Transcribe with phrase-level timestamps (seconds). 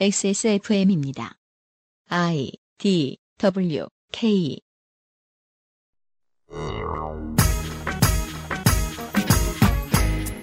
[0.00, 1.34] XSFM입니다.
[2.08, 4.58] I D W K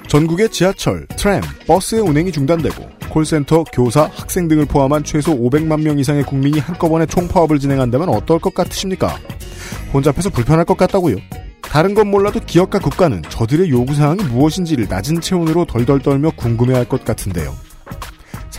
[0.07, 6.23] 전국의 지하철, 트램, 버스의 운행이 중단되고 콜센터, 교사, 학생 등을 포함한 최소 500만 명 이상의
[6.23, 9.19] 국민이 한꺼번에 총파업을 진행한다면 어떨 것 같으십니까?
[9.93, 11.17] 혼잡해서 불편할 것 같다고요.
[11.61, 17.68] 다른 건 몰라도 기업과 국가는 저들의 요구사항이 무엇인지를 낮은 체온으로 덜덜 떨며 궁금해할 것 같은데요.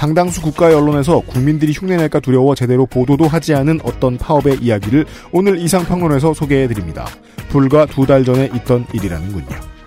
[0.00, 6.32] 상당수 국가의 언론에서 국민들이 흉내낼까 두려워 제대로 보도도 하지 않은 어떤 파업의 이야기를 오늘 이상평론에서
[6.32, 7.04] 소개해드립니다.
[7.50, 9.79] 불과 두 달 전에 있던 일이라는군요.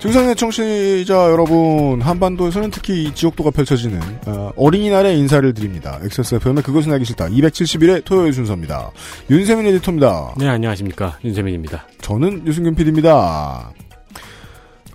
[0.00, 5.98] 증상의 청취자 여러분, 한반도에서는 특히 이 지옥도가 펼쳐지는 어, 어린이날의 인사를 드립니다.
[6.02, 7.26] XSFM의 그것은 알기 싫다.
[7.28, 8.90] 271회 토요일 순서입니다.
[9.28, 10.34] 윤세민 에디터입니다.
[10.38, 11.18] 네, 안녕하십니까.
[11.22, 11.86] 윤세민입니다.
[12.00, 13.72] 저는 유승균 PD입니다.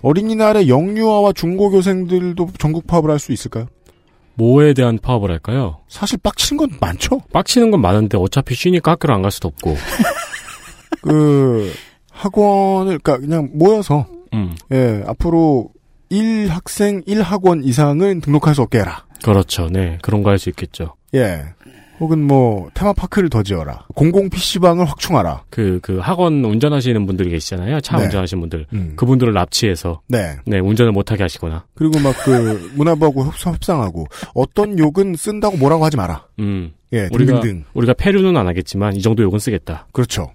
[0.02, 3.66] 어린이날에 영유아와 중고교생들도 전국 파업을 할 수 있을까요?
[4.34, 5.78] 뭐에 대한 파업을 할까요?
[5.88, 7.20] 사실 빡치는 건 많죠?
[7.32, 9.76] 빡치는 건 많은데 어차피 쉬니까 학교를 안 갈 수도 없고.
[11.02, 11.72] 그,
[12.10, 14.06] 학원을, 그니까 그냥 모여서
[14.36, 15.70] 음, 예, 앞으로
[16.10, 19.04] 1학생 1학원 이상은 등록할 수 없게 해라.
[19.24, 19.68] 그렇죠.
[19.70, 20.94] 네, 그런 거 할 수 있겠죠.
[21.14, 21.42] 예.
[21.98, 23.86] 혹은 뭐 테마파크를 더 지어라.
[23.94, 25.44] 공공 PC방을 확충하라.
[25.48, 27.80] 그, 그 학원 운전하시는 분들이 계시잖아요.
[27.80, 28.04] 차 네.
[28.04, 28.66] 운전하시는 분들.
[28.74, 28.92] 음.
[28.96, 30.36] 그분들을 납치해서, 네.
[30.44, 31.64] 네, 운전을 못하게 하시거나.
[31.74, 36.26] 그리고 막 그 문화부하고 협- 협상하고 어떤 욕은 쓴다고 뭐라고 하지 마라.
[36.38, 37.40] 음, 예, 우리가.
[37.72, 39.86] 우리가 폐류는 안 하겠지만, 이 정도 욕은 쓰겠다.
[39.92, 40.32] 그렇죠.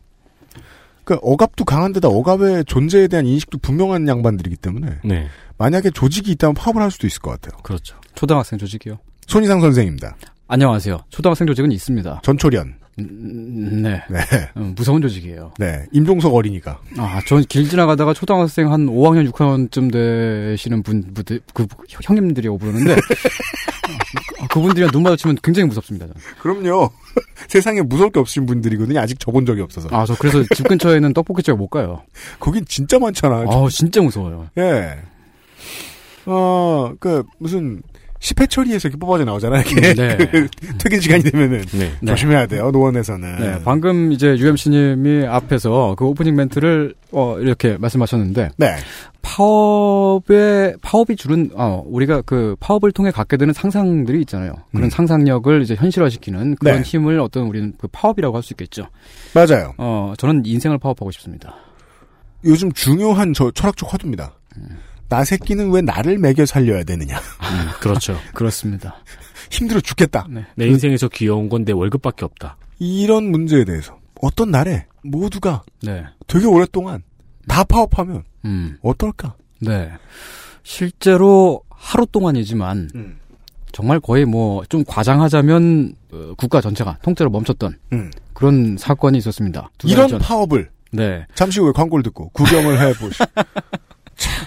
[1.03, 5.27] 그 억압도 강한데다 억압의 존재에 대한 인식도 분명한 양반들이기 때문에 네,
[5.57, 7.59] 만약에 조직이 있다면 파업을 할 수도 있을 것 같아요.
[7.63, 7.97] 그렇죠.
[8.15, 8.97] 초등학생 조직이요.
[9.27, 10.15] 손희상 선생입니다.
[10.47, 10.99] 안녕하세요.
[11.09, 12.21] 초등학생 조직은 있습니다.
[12.23, 12.75] 전초련.
[12.99, 14.01] 음, 네.
[14.09, 14.19] 네.
[14.57, 15.53] 음, 무서운 조직이에요.
[15.57, 15.85] 네.
[15.91, 16.79] 임종석 어린이가.
[16.97, 22.93] 아, 전 길 지나가다가 초등학생 한 5학년, 6학년쯤 되시는 분, 분들, 그 형님들이라고 부르는데,
[24.39, 26.05] 아, 그분들이랑 눈 마주치면 굉장히 무섭습니다.
[26.07, 26.21] 저는.
[26.41, 26.89] 그럼요.
[27.47, 28.99] 세상에 무서울 게 없으신 분들이거든요.
[28.99, 29.87] 아직 접은 적이 없어서.
[29.91, 32.01] 아, 저 그래서 집 근처에는 떡볶이집에 못 가요.
[32.39, 33.45] 거긴 진짜 많잖아.
[33.47, 34.49] 아, 진짜 무서워요.
[34.57, 34.97] 예.
[36.25, 37.81] 어, 그, 무슨,
[38.21, 39.63] 10회 처리에서 이렇게 뽑아져 나오잖아요.
[39.67, 39.93] 이렇게.
[39.95, 40.17] 네.
[40.31, 41.61] 그 퇴근 시간이 되면은.
[41.71, 41.91] 네.
[42.01, 42.11] 네.
[42.11, 43.39] 조심해야 돼요, 노원에서는.
[43.39, 48.75] 네, 방금 이제 UMC님이 앞에서 그 오프닝 멘트를, 어, 이렇게 말씀하셨는데, 네.
[49.23, 54.53] 파업의 파업이 주는 어 우리가 그 파업을 통해 갖게 되는 상상들이 있잖아요.
[54.71, 54.89] 그런 음.
[54.89, 56.81] 상상력을 이제 현실화시키는 그런 네.
[56.81, 58.87] 힘을 어떤 우리는 그 파업이라고 할 수 있겠죠.
[59.35, 59.73] 맞아요.
[59.77, 61.55] 어 저는 인생을 파업하고 싶습니다.
[62.43, 64.33] 요즘 중요한 저 철학적 화두입니다.
[65.11, 67.17] 나 새끼는 왜 나를 먹여 살려야 되느냐.
[67.17, 68.17] 음, 그렇죠.
[68.33, 68.95] 그렇습니다.
[69.49, 70.25] 힘들어 죽겠다.
[70.29, 70.45] 네.
[70.55, 72.55] 내 인생에서 귀여운 건 내 월급밖에 없다.
[72.79, 76.05] 이런 문제에 대해서 어떤 날에 모두가 네.
[76.27, 77.03] 되게 오랫동안
[77.45, 78.77] 다 파업하면 음.
[78.81, 79.35] 어떨까?
[79.59, 79.91] 네.
[80.63, 83.17] 실제로 하루 동안이지만 음.
[83.73, 88.11] 정말 거의 뭐 좀 과장하자면 어, 국가 전체가 통째로 멈췄던 음.
[88.33, 89.69] 그런 사건이 있었습니다.
[89.83, 90.19] 이런 전.
[90.19, 91.25] 파업을 네.
[91.35, 93.19] 잠시 후에 광고를 듣고 구경을 해보시.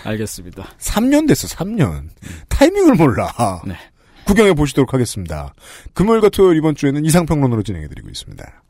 [0.05, 0.65] 알겠습니다.
[0.79, 2.09] 3년 됐어, 3년.
[2.49, 3.63] 타이밍을 몰라.
[3.67, 3.75] 네.
[4.27, 5.55] 구경해 보시도록 하겠습니다.
[5.93, 8.63] 금요일과 토요일 이번 주에는 이상평론으로 진행해드리고 있습니다.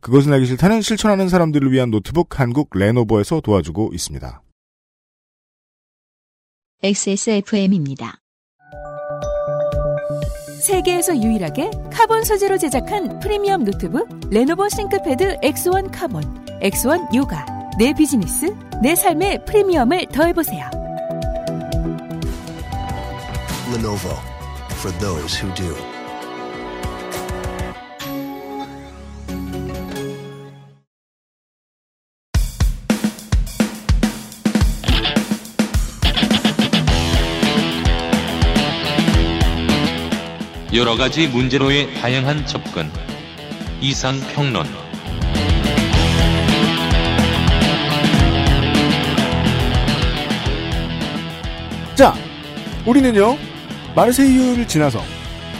[0.00, 4.42] 그것은 알기 싫다는 실천하는 사람들을 위한 노트북 한국 레노버에서 도와주고 있습니다.
[6.82, 8.18] XSFM입니다.
[10.60, 16.22] 세계에서 유일하게 카본 소재로 제작한 프리미엄 노트북 레노버 싱크패드 X1 카본,
[16.60, 17.61] X1 요가.
[17.78, 20.68] 내 비즈니스, 내 삶의 프리미엄을 더해보세요.
[23.72, 24.14] Lenovo
[24.72, 25.74] for those who do.
[40.74, 42.90] 여러 가지 문제로의 다양한 접근.
[43.80, 44.66] 이상 평론.
[51.94, 52.14] 자,
[52.86, 53.36] 우리는요,
[53.94, 55.00] 마르세유를 지나서,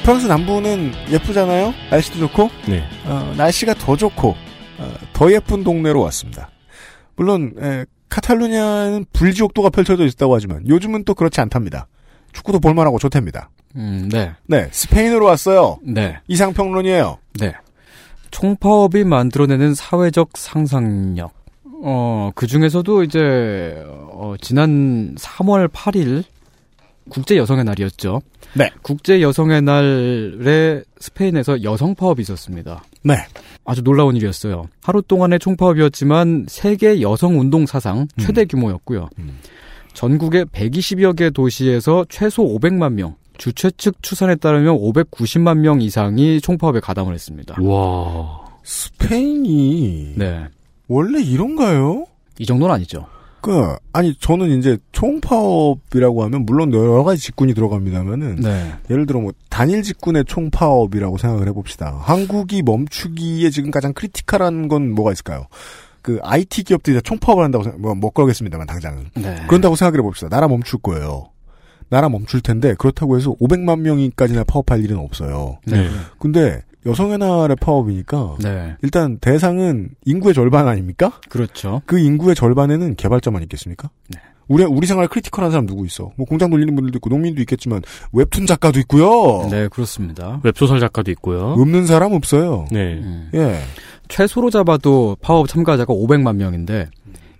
[0.03, 1.75] 프랑스 남부는 예쁘잖아요?
[1.91, 2.83] 날씨도 좋고, 네.
[3.05, 4.35] 어, 날씨가 더 좋고,
[4.79, 6.51] 어, 더 예쁜 동네로 왔습니다.
[7.17, 11.87] 물론, 에, 카탈루냐는 불지옥도가 펼쳐져 있다고 하지만, 요즘은 또 그렇지 않답니다.
[12.33, 13.51] 축구도 볼만하고 좋답니다.
[13.77, 14.33] 음, 네.
[14.47, 15.79] 네, 스페인으로 왔어요.
[15.83, 16.19] 네.
[16.29, 17.19] 이상평론이에요.
[17.41, 17.53] 네.
[18.31, 21.42] 총파업이 만들어내는 사회적 상상력.
[21.85, 26.23] 어, 그 중에서도 이제, 어, 지난 3월 8일,
[27.11, 28.21] 국제 여성의 날이었죠.
[28.55, 28.71] 네.
[28.83, 32.85] 국제 여성의 날에 스페인에서 여성 파업이 있었습니다.
[33.03, 33.15] 네.
[33.65, 34.69] 아주 놀라운 일이었어요.
[34.83, 39.09] 하루 동안의 총파업이었지만 세계 여성 운동 사상 최대 규모였고요.
[39.19, 39.39] 음.
[39.95, 46.79] 전국의 120여 개 도시에서 최소 500만 명, 주최 측 추산에 따르면 590만 명 이상이 총파업에
[46.81, 47.57] 가담을 했습니다.
[47.61, 48.43] 와.
[48.63, 50.47] 스페인이 네.
[50.93, 52.07] 원래 이런가요?
[52.39, 53.07] 이 정도는 아니죠.
[53.41, 58.73] 그 아니 저는 이제 총파업이라고 하면 물론 여러 가지 직군이 들어갑니다만은 네.
[58.89, 61.99] 예를 들어 뭐 단일 직군의 총파업이라고 생각을 해봅시다.
[62.03, 65.47] 한국이 멈추기에 지금 가장 critical한 건 뭐가 있을까요?
[66.03, 69.37] 그 IT 기업들이 다 총파업을 한다고 생각, 뭐, 못 그러겠습니다만 당장은 네.
[69.49, 70.29] 그런다고 생각을 해봅시다.
[70.29, 71.31] 나라 멈출 거예요.
[71.89, 75.59] 나라 멈출 텐데 그렇다고 해서 500만 명이까지나 파업할 일은 없어요.
[75.67, 75.89] 네.
[76.19, 78.77] 근데 여성의 날의 파업이니까 네.
[78.83, 81.13] 일단 대상은 인구의 절반 아닙니까?
[81.29, 81.83] 그렇죠.
[81.87, 83.91] 그 인구의 절반에는 개발자만 있겠습니까?
[84.09, 84.21] 네.
[84.49, 86.11] 우리 우리 생활 critical한 사람 누구 있어?
[86.17, 87.83] 뭐 공장 돌리는 분들도 있고 농민도 있겠지만
[88.13, 89.49] 웹툰 작가도 있고요.
[89.51, 90.41] 네, 그렇습니다.
[90.43, 91.53] 웹소설 작가도 있고요.
[91.53, 92.67] 없는 사람 없어요.
[92.71, 92.95] 네.
[92.95, 93.31] 음.
[93.35, 93.61] 예.
[94.09, 96.91] 최소로 잡아도 파업 참가자가 500만 명인데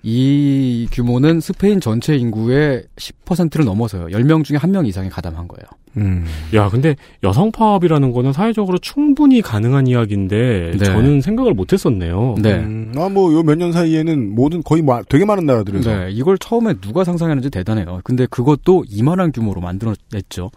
[0.05, 4.07] 이 규모는 스페인 전체 인구의 10%를 넘어서요.
[4.07, 5.65] 10명 중에 1명 이상이 가담한 거예요.
[5.99, 6.25] 음.
[6.55, 10.85] 야, 근데 여성 파업이라는 거는 사회적으로 충분히 가능한 이야기인데 네.
[10.85, 12.35] 저는 생각을 못 했었네요.
[12.41, 12.55] 네.
[12.55, 16.37] 음, 아 뭐 요 몇 년 사이에는 모든 거의 마- 되게 많은 나라들에서 네, 이걸
[16.39, 18.01] 처음에 누가 상상했는지 대단해요.
[18.03, 20.51] 근데 그것도 이만한 규모로 만들어냈죠.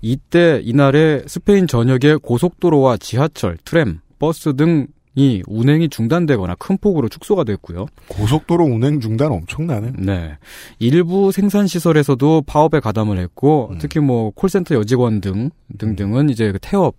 [0.00, 7.44] 이때 이날에 스페인 전역의 고속도로와 지하철, 트램, 버스 등 이 운행이 중단되거나 큰 폭으로 축소가
[7.44, 7.86] 됐고요.
[8.08, 9.92] 고속도로 운행 중단 엄청나네.
[9.98, 10.38] 네.
[10.78, 13.78] 일부 생산 시설에서도 파업에 가담을 했고 음.
[13.78, 16.94] 특히 뭐 콜센터 여직원 등 등등은 이제 그 태업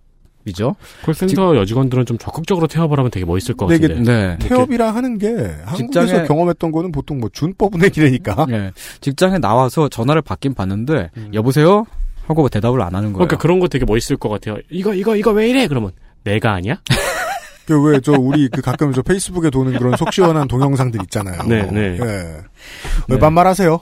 [0.46, 0.76] 이죠.
[1.04, 3.94] 콜센터 여직원들은 좀 적극적으로 태업을 하면 되게 멋있을 것 같은데.
[4.02, 4.36] 네.
[4.46, 5.28] 태업이라 하는 게
[5.64, 8.46] 한국에서 직장에- 경험했던 거는 보통 뭐 준법 운행이라니까.
[8.50, 8.70] 네.
[9.00, 11.30] 직장에 나와서 전화를 받긴 받는데 음.
[11.32, 11.84] 여보세요
[12.26, 13.26] 하고 뭐 대답을 안 하는 거예요.
[13.26, 14.56] 그러니까 그런 거 되게 멋있을 것 같아요.
[14.70, 15.66] 이거 이거 이거 왜 이래?
[15.66, 15.90] 그러면
[16.24, 16.76] 내가 아니야?
[17.66, 21.42] 그 왜 저 우리 그 가끔 저 페이스북에 도는 그런 속 시원한 동영상들 있잖아요.
[21.48, 21.98] 네, 네.
[22.00, 22.36] 예.
[23.08, 23.80] 왜 반말하세요?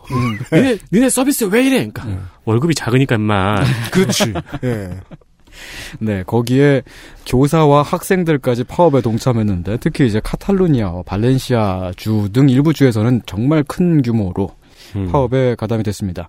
[0.52, 1.76] 니네 니네 서비스 왜 이래?
[1.90, 2.06] 그러니까
[2.44, 3.56] 월급이 작으니까 임마.
[3.90, 4.32] 그렇지.
[4.64, 4.90] 예.
[5.98, 6.82] 네, 거기에
[7.26, 14.50] 교사와 학생들까지 파업에 동참했는데 특히 이제 카탈루니아와 발렌시아 주 등 일부 주에서는 정말 큰 규모로
[14.96, 15.08] 음.
[15.12, 16.28] 파업에 가담이 됐습니다.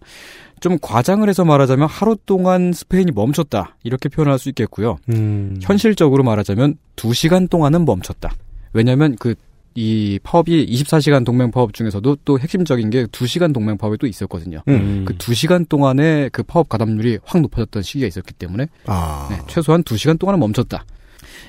[0.64, 4.98] 좀 과장을 해서 말하자면 하루 동안 스페인이 멈췄다 이렇게 표현할 수 있겠고요.
[5.10, 5.60] 음.
[5.62, 8.34] 현실적으로 말하자면 2시간 동안은 멈췄다.
[8.74, 9.36] 왜냐하면 그
[9.76, 14.62] 이 파업이 24시간 동맹 파업 중에서도 또 핵심적인 게 2시간 동맹 파업이 또 있었거든요.
[14.68, 15.04] 음.
[15.06, 19.28] 그 2시간 동안에 그 파업 가담률이 확 높아졌던 시기가 있었기 때문에 아.
[19.32, 20.86] 네, 최소한 2시간 동안은 멈췄다.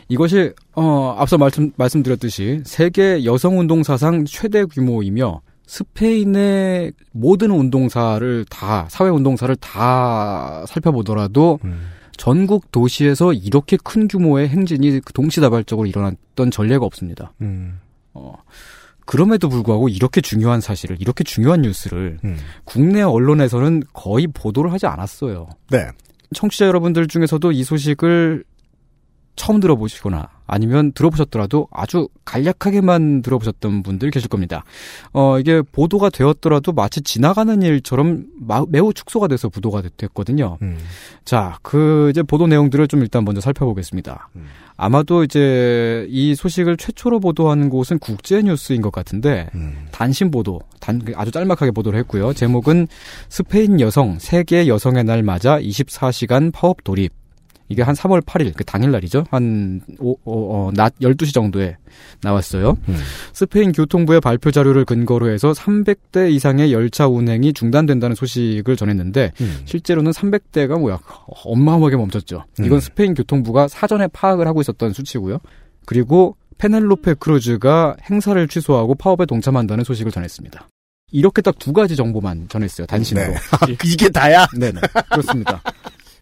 [0.09, 8.87] 이것이 어, 앞서 말씀 말씀드렸듯이 세계 여성 운동 사상 최대 규모이며 스페인의 모든 운동사를 다
[8.91, 11.91] 사회 운동사를 다 살펴보더라도 음.
[12.17, 17.33] 전국 도시에서 이렇게 큰 규모의 행진이 동시다발적으로 일어났던 전례가 없습니다.
[17.41, 17.81] 음.
[18.13, 18.35] 어,
[19.05, 22.37] 그럼에도 불구하고 이렇게 중요한 사실을 이렇게 중요한 뉴스를 음.
[22.65, 25.49] 국내 언론에서는 거의 보도를 하지 않았어요.
[25.71, 25.89] 네.
[26.35, 28.45] 청취자 여러분들 중에서도 이 소식을
[29.37, 34.65] 처음 들어보시거나 아니면 들어보셨더라도 아주 간략하게만 들어보셨던 분들 계실 겁니다.
[35.13, 40.59] 어, 이게 보도가 되었더라도 마치 지나가는 일처럼 마- 매우 축소가 돼서 보도가 됐- 됐거든요.
[40.63, 40.77] 음.
[41.25, 44.29] 자, 그 이제 보도 내용들을 좀 일단 먼저 살펴보겠습니다.
[44.37, 44.47] 음.
[44.77, 49.87] 아마도 이제 이 소식을 최초로 보도한 곳은 국제 뉴스인 것 같은데 음.
[49.93, 52.33] 단신 보도, 단 아주 짤막하게 보도를 했고요.
[52.35, 52.89] 제목은
[53.29, 57.13] 스페인 여성 세계 여성의 날 맞아 24시간 파업 돌입.
[57.69, 59.25] 이게 한 3월 8일 그 당일날이죠.
[59.31, 61.77] 한 오, 어, 어, 낮 12시 정도에
[62.23, 62.77] 나왔어요.
[62.89, 62.97] 음.
[63.33, 69.63] 스페인 교통부의 발표 자료를 근거로 해서 300대 이상의 열차 운행이 중단된다는 소식을 전했는데 음.
[69.65, 71.01] 실제로는 300대가 뭐야
[71.45, 72.45] 어마어마하게 멈췄죠.
[72.61, 72.81] 이건 음.
[72.81, 75.39] 스페인 교통부가 사전에 파악을 하고 있었던 수치고요.
[75.87, 80.69] 그리고 페넬로페 크루즈가 행사를 취소하고 파업에 동참한다는 소식을 전했습니다.
[81.13, 82.87] 이렇게 딱 두 가지 정보만 전했어요.
[82.87, 83.33] 단신으로.
[83.33, 83.77] 네.
[83.87, 84.47] 이게 다야?
[84.59, 84.81] 네네.
[85.11, 85.63] 그렇습니다.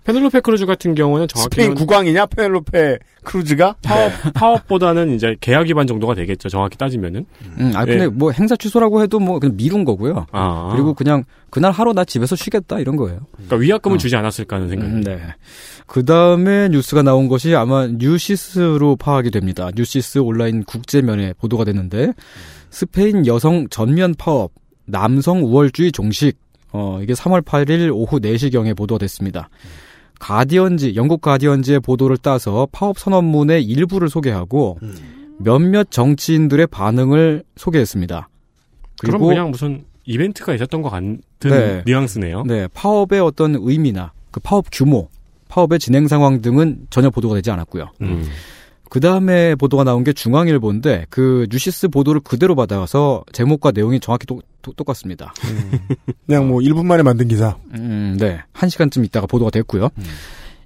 [0.04, 3.76] 페넬로페 크루즈 같은 경우는 스페인 정확히는 국왕이냐 페넬로페 크루즈가?
[3.82, 6.49] 파업 파업보다는 이제 계약 위반 정도가 되겠죠.
[6.49, 7.25] 정확히 따지면은.
[7.59, 8.09] 음, 아 근데 예.
[8.09, 10.26] 뭐 행사 취소라고 해도 뭐 그냥 미룬 거고요.
[10.32, 10.71] 아.
[10.73, 13.21] 그리고 그냥 그날 하루 나 집에서 쉬겠다 이런 거예요.
[13.32, 13.99] 그러니까 위약금을 어.
[13.99, 14.92] 주지 않았을까 하는 생각이.
[14.92, 15.21] 음, 네.
[15.87, 19.71] 그 다음에 뉴스가 나온 것이 아마 뉴시스로 파악이 됩니다.
[19.75, 22.12] 뉴시스 온라인 국제면에 보도가 됐는데
[22.71, 24.50] 스페인 여성 전면 파업,
[24.87, 26.38] 남성 우월주의 종식.
[26.73, 29.50] 어, 이게 3월 8일 오후 4시경에 보도가 됐습니다.
[30.23, 34.79] 가디언지, 영국 가디언지의 보도를 따서 파업 선언문의 일부를 소개하고
[35.38, 38.29] 몇몇 정치인들의 반응을 소개했습니다.
[39.00, 41.83] 그럼 그냥 무슨 이벤트가 있었던 것 같은 네.
[41.85, 42.45] 뉘앙스네요.
[42.45, 45.09] 네, 파업의 어떤 의미나 그 파업 규모,
[45.49, 47.91] 파업의 진행 상황 등은 전혀 보도가 되지 않았고요.
[48.02, 48.25] 음.
[48.92, 54.42] 그 다음에 보도가 나온 게 중앙일보인데 그 뉴시스 보도를 그대로 받아서 제목과 내용이 정확히 똑,
[54.61, 55.32] 똑- 똑같습니다.
[56.26, 57.56] 그냥 뭐 1분 만에 만든 기사.
[57.72, 58.42] 음, 네.
[58.52, 59.88] 한 시간쯤 있다가 보도가 됐고요.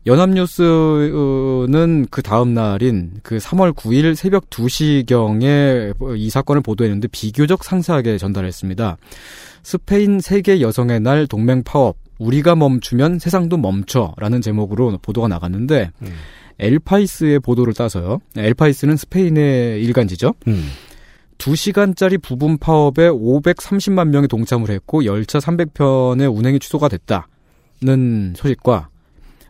[0.09, 8.97] 연합뉴스는 그 다음 날인 그 3월 9일 새벽 2시경에 이 사건을 보도했는데 비교적 상세하게 전달했습니다.
[9.63, 16.13] 스페인 세계 여성의 날 동맹 파업 우리가 멈추면 세상도 멈춰라는 제목으로 보도가 나갔는데 음.
[16.59, 18.19] 엘파이스의 보도를 따서요.
[18.37, 20.35] 엘파이스는 스페인의 일간지죠.
[20.49, 20.69] 음.
[21.39, 28.89] 2시간짜리 부분 파업에 530만 명이 동참을 했고 열차 300편의 운행이 취소가 됐다는 소식과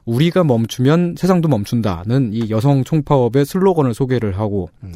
[0.04, 4.92] 우리가 멈추면 세상도 멈춘다는 이 여성 총파업의 슬로건을 소개를 하고 음.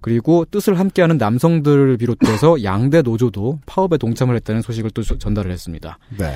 [0.00, 5.98] 그리고 뜻을 함께하는 남성들을 비롯해서 양대 노조도 파업에 동참을 했다는 소식을 또 저- 전달을 했습니다.
[6.18, 6.34] 네.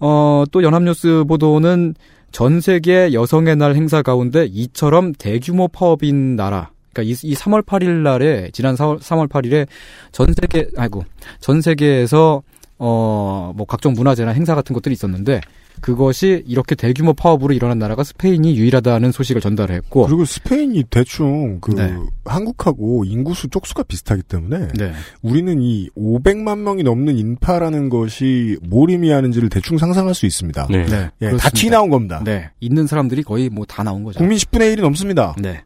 [0.00, 1.94] 어, 또 연합뉴스 보도는
[2.32, 7.88] 전 세계 여성의 날 행사 가운데 이처럼 대규모 파업인 나라, 그러니까 이, 이 3월 8일
[8.02, 9.66] 날에 지난 4월 3월 8일에
[10.12, 11.04] 전 세계 아이고
[11.40, 12.42] 전 세계에서
[12.78, 15.40] 어 뭐 각종 문화재나 행사 같은 것들이 있었는데
[15.80, 21.72] 그것이 이렇게 대규모 파업으로 일어난 나라가 스페인이 유일하다는 소식을 전달을 했고 그리고 스페인이 대충 그
[21.74, 21.94] 네.
[22.24, 24.92] 한국하고 인구수 쪽수가 비슷하기 때문에 네.
[25.22, 30.66] 우리는 이 500만 명이 넘는 인파라는 것이 뭘 의미하는지를 대충 상상할 수 있습니다.
[30.70, 30.86] 네.
[30.86, 31.10] 네.
[31.22, 31.30] 예.
[31.36, 32.20] 다티 나온 겁니다.
[32.24, 32.50] 네.
[32.60, 34.18] 있는 사람들이 거의 뭐 다 나온 거죠.
[34.18, 35.34] 국민 10분의 1이 넘습니다.
[35.38, 35.62] 네.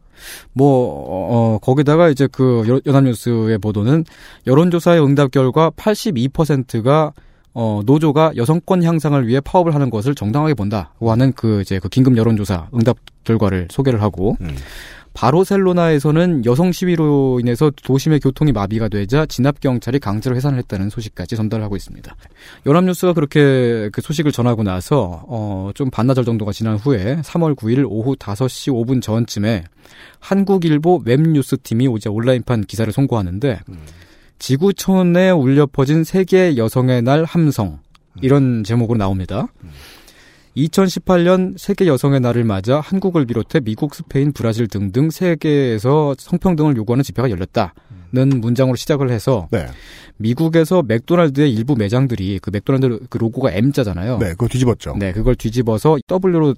[0.53, 0.67] 뭐,
[1.09, 4.05] 어, 거기다가 이제 그 여- 연합뉴스의 보도는
[4.47, 7.11] 여론조사의 응답 결과 82%가
[7.55, 12.17] 어, 노조가 여성권 향상을 위해 파업을 하는 것을 정당하게 본다고 하는 그 이제 그 긴급
[12.17, 14.55] 여론조사 응답 결과를 소개를 하고 음.
[15.13, 21.77] 바로셀로나에서는 여성 시위로 인해서 도심의 교통이 마비가 되자 진압 경찰이 강제로 해산을 했다는 소식까지 전달하고
[21.77, 22.13] 있습니다.
[22.65, 28.17] 연합뉴스가 그렇게 그 소식을 전하고 나서 어, 좀 반나절 정도가 지난 후에 3월 9일 오후
[28.17, 29.63] 5시 5분 전쯤에
[30.19, 33.61] 한국일보 웹뉴스 팀이 이제 온라인판 기사를 송고하는데
[34.39, 37.79] 지구촌에 울려 퍼진 세계 여성의 날 함성
[38.21, 39.47] 이런 제목으로 나옵니다.
[40.57, 47.29] 2018년 세계 여성의 날을 맞아 한국을 비롯해 미국, 스페인, 브라질 등등 세계에서 성평등을 요구하는 집회가
[47.29, 49.67] 열렸다는 문장으로 시작을 해서 네.
[50.17, 54.17] 미국에서 맥도날드의 일부 매장들이 그 맥도날드 그 로고가 M자잖아요.
[54.19, 54.95] 네, 그거 뒤집었죠.
[54.97, 56.55] 네, 그걸 뒤집어서 W로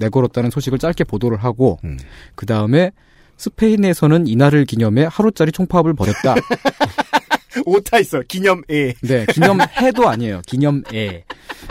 [0.00, 1.96] 내걸었다는 소식을 짧게 보도를 하고 음.
[2.34, 2.90] 그 다음에
[3.38, 6.34] 스페인에서는 이날을 기념해 하루짜리 총파업을 벌였다.
[7.66, 8.20] 오타 있어.
[8.28, 8.94] 기념에.
[9.02, 10.42] 네, 기념해도 아니에요.
[10.46, 11.24] 기념에.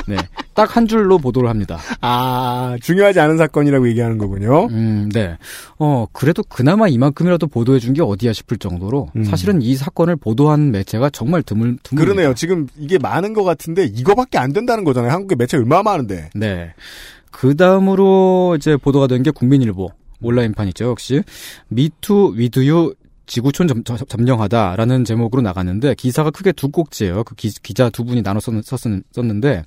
[0.07, 0.17] 네,
[0.53, 1.79] 딱 한 줄로 보도를 합니다.
[2.01, 4.65] 아, 중요하지 않은 사건이라고 얘기하는 거군요.
[4.67, 5.37] 음, 네.
[5.79, 9.23] 어, 그래도 그나마 이만큼이라도 보도해 준 게 어디야 싶을 정도로 음.
[9.23, 12.03] 사실은 이 사건을 보도한 매체가 정말 드물, 드물.
[12.05, 12.33] 그러네요.
[12.33, 15.11] 지금 이게 많은 것 같은데 이거밖에 안 된다는 거잖아요.
[15.11, 16.29] 한국의 매체 얼마나 많은데.
[16.35, 16.73] 네.
[17.31, 19.89] 그 다음으로 이제 보도가 된 게 국민일보
[20.21, 20.85] 온라인판이죠.
[20.85, 21.21] 역시
[21.69, 22.93] 미투 위드유
[23.25, 27.23] 지구촌 점, 점- 점령하다라는 제목으로 나갔는데 기사가 크게 두 꼭지예요.
[27.25, 28.79] 그 기, 자두 분이 나눠 썼, 썼,
[29.11, 29.63] 썼는데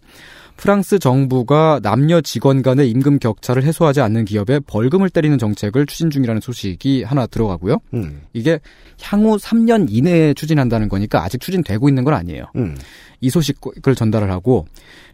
[0.56, 6.40] 프랑스 정부가 남녀 직원 간의 임금 격차를 해소하지 않는 기업에 벌금을 때리는 정책을 추진 중이라는
[6.40, 7.78] 소식이 하나 들어가고요.
[7.94, 8.60] 음, 이게
[9.02, 12.44] 향후 3년 이내에 추진한다는 거니까 아직 추진되고 있는 건 아니에요.
[12.56, 12.76] 음.
[13.20, 14.66] 이 소식을 전달을 하고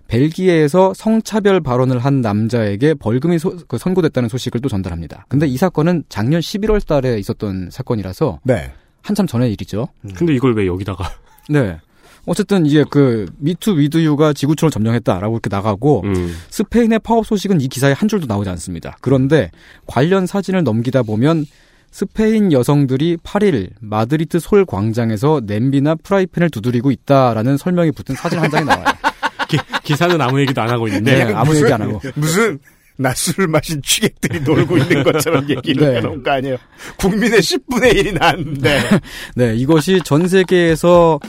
[0.08, 5.26] 벨기에에서 성차별 발언을 한 남자에게 벌금이 소- 그 선고됐다는 소식을 또 전달합니다.
[5.28, 8.72] 근데 이 사건은 작년 11월 달에 있었던 사건이라서 네.
[9.02, 9.88] 한참 전의 일이죠.
[10.16, 11.04] 근데 이걸 왜 여기다가?
[11.48, 11.78] 네.
[12.28, 16.34] 어쨌든 이게 그 Me Too With You가 지구촌을 점령했다라고 이렇게 나가고 음.
[16.50, 18.96] 스페인의 파업 소식은 이 기사에 한 줄도 나오지 않습니다.
[19.00, 19.50] 그런데
[19.86, 21.44] 관련 사진을 넘기다 보면
[21.92, 28.64] 스페인 여성들이 8일 마드리드 솔 광장에서 냄비나 프라이팬을 두드리고 있다라는 설명이 붙은 사진 한 장이
[28.66, 28.84] 나와요.
[29.84, 32.00] 기, 사는 아무 얘기도 안 하고 있는데 네, 아무 얘기 안 하고.
[32.14, 32.58] 무슨
[32.98, 35.96] 낮술을 마신 취객들이 놀고 있는 것처럼 얘기를 네.
[35.98, 36.56] 해놓은 거 아니에요.
[36.96, 38.80] 국민의 10분의 1이 나는데.
[39.36, 41.20] 네, 이것이 전 세계에서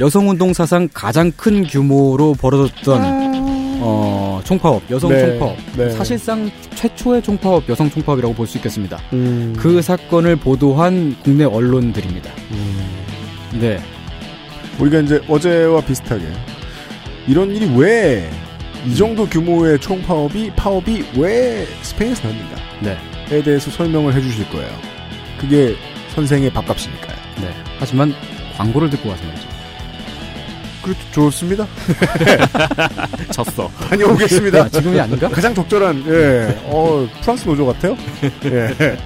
[0.00, 3.00] 여성운동 사상 가장 큰 규모로 벌어졌던
[3.84, 5.56] 어, 총파업, 여성 네, 총파업.
[5.76, 5.90] 네.
[5.90, 8.98] 사실상 최초의 총파업, 여성 총파업이라고 볼 수 있겠습니다.
[9.12, 9.54] 음.
[9.58, 12.30] 그 사건을 보도한 국내 언론들입니다.
[13.60, 13.78] 네,
[14.80, 16.22] 우리가 이제 어제와 비슷하게
[17.26, 18.28] 이런 일이 왜
[18.86, 22.56] 이 정도 규모의 총 파업이 파업이 왜 스페인에서 났는가?
[22.80, 22.98] 네,
[23.30, 24.68] 에 대해서 설명을 해주실 거예요.
[25.38, 25.76] 그게
[26.14, 27.16] 선생의 밥값이니까요.
[27.40, 27.54] 네.
[27.78, 28.12] 하지만
[28.56, 29.46] 광고를 듣고 와서 말이죠.
[30.82, 31.00] 그렇죠.
[31.12, 31.64] 좋습니다.
[33.30, 33.68] 졌어.
[33.88, 34.58] 다녀오겠습니다.
[34.64, 35.28] 아, 지금이 아닌가?
[35.28, 37.96] 가장 적절한 예, 어 프랑스 노조 같아요.
[38.46, 38.96] 예.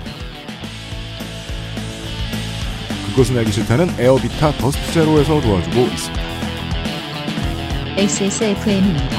[3.11, 6.36] 그것은 알기 싫다는 에어비타 더스트 제로에서 도와주고 있습니다.
[7.97, 9.17] XSFM입니다.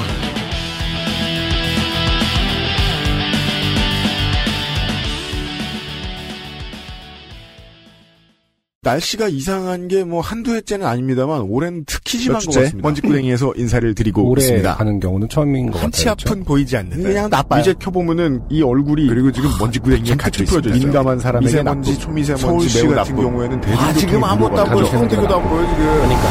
[8.82, 12.60] 날씨가 이상한 게 뭐 한두 해째는 아닙니다만 올해는 특히 심한 몇 것?
[12.60, 12.86] 같습니다.
[12.88, 14.76] 먼지구덩이에서 인사를 드리고 오래 있습니다.
[14.76, 16.30] 가는 경우는 처음인 것 한치 같아요.
[16.32, 17.60] 앞은 보이지 않는 그냥 나빠요.
[17.60, 20.70] 이제 켜보면은 이 얼굴이 그리고 지금 먼지구덩이에 갇혀 있습니다.
[20.74, 22.04] 민감한 사람에게 미세먼지, 나쁘고.
[22.06, 23.22] 초미세먼지 서울시 같은 나쁘고.
[23.22, 24.74] 경우에는 아, 대중교통 지금 아무것도 안 보여.
[24.76, 25.84] 도로가 서울대교도 안 보여 지금.
[25.84, 26.28] 그러니까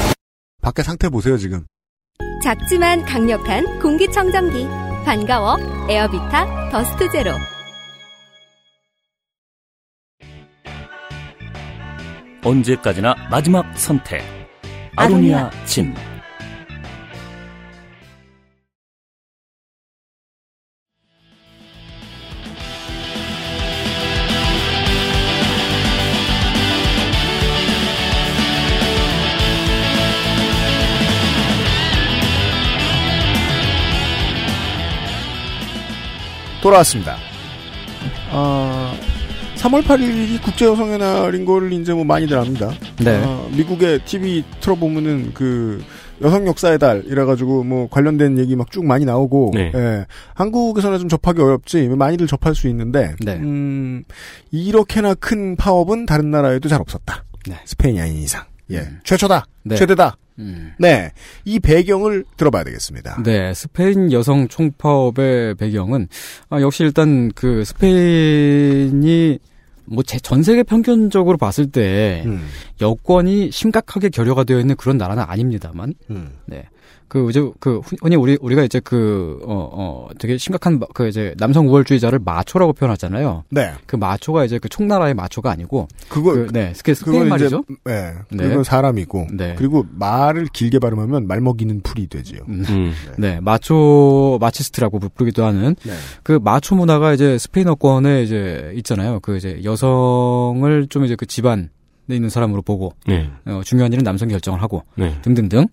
[0.61, 1.65] 밖에 상태 보세요 지금.
[2.47, 4.65] 작지만 강력한 공기청정기
[5.03, 5.57] 반가워
[5.89, 7.31] 에어비타 더스트 제로
[12.45, 14.23] 언제까지나 마지막 선택.
[14.95, 15.93] 아로니아 진.
[36.67, 37.15] 돌아왔습니다.
[38.29, 38.93] 아,
[39.55, 42.71] 3월 8일이 국제 여성의 날인 걸 이제 뭐 많이들 압니다.
[42.99, 43.21] 네.
[43.23, 45.81] 아, 미국의 TV 틀어보면은 그
[46.21, 49.71] 여성 역사의 달 이래가지고 뭐 관련된 얘기 막 쭉 많이 나오고 네.
[49.73, 53.35] 예, 한국에서는 좀 접하기 어렵지 많이들 접할 수 있는데 네.
[53.35, 54.03] 음,
[54.51, 57.23] 이렇게나 큰 파업은 다른 나라에도 잘 없었다.
[57.47, 57.55] 네.
[57.63, 58.43] 스페인이 아닌 이상.
[58.71, 59.45] 예, 최초다.
[59.63, 59.75] 네.
[59.75, 60.17] 최대다.
[60.39, 60.73] 음.
[60.77, 61.11] 네,
[61.45, 63.23] 이 배경을 들어봐야 되겠습니다.
[63.23, 66.07] 네, 스페인 여성 총파업의 배경은
[66.49, 69.39] 아, 역시 일단 그 스페인이
[69.85, 72.45] 뭐전 세계 평균적으로 봤을 때 음,
[72.81, 76.29] 여권이 심각하게 결여가 되어 있는 그런 나라는 아닙니다만, 음.
[76.45, 76.65] 네.
[77.07, 82.19] 그 이제 그 흔히 우리 우리가 이제 그어어 되게 심각한 마- 그 이제 남성 우월주의자를
[82.23, 83.43] 마초라고 표현하잖아요.
[83.49, 87.63] 네, 그 마초가 이제 그 총나라의 마초가 아니고 그거 그, 네, 스페인 그건 말이죠.
[87.69, 88.47] 이제 네, 네.
[88.49, 89.55] 그건 사람이고 네.
[89.57, 92.39] 그리고 말을 길게 발음하면 말 먹이는 풀이 되지요.
[92.49, 92.93] 음, 음.
[93.17, 95.93] 네, 마초 마치스트라고 부르기도 하는 네.
[96.23, 99.19] 그 마초 문화가 이제 스페인어권에 이제 있잖아요.
[99.21, 101.69] 그 이제 여성을 좀 이제 그 집안에
[102.15, 103.29] 있는 사람으로 보고 네.
[103.45, 105.15] 어, 중요한 일은 남성 결정을 하고 네.
[105.21, 105.67] 등등등.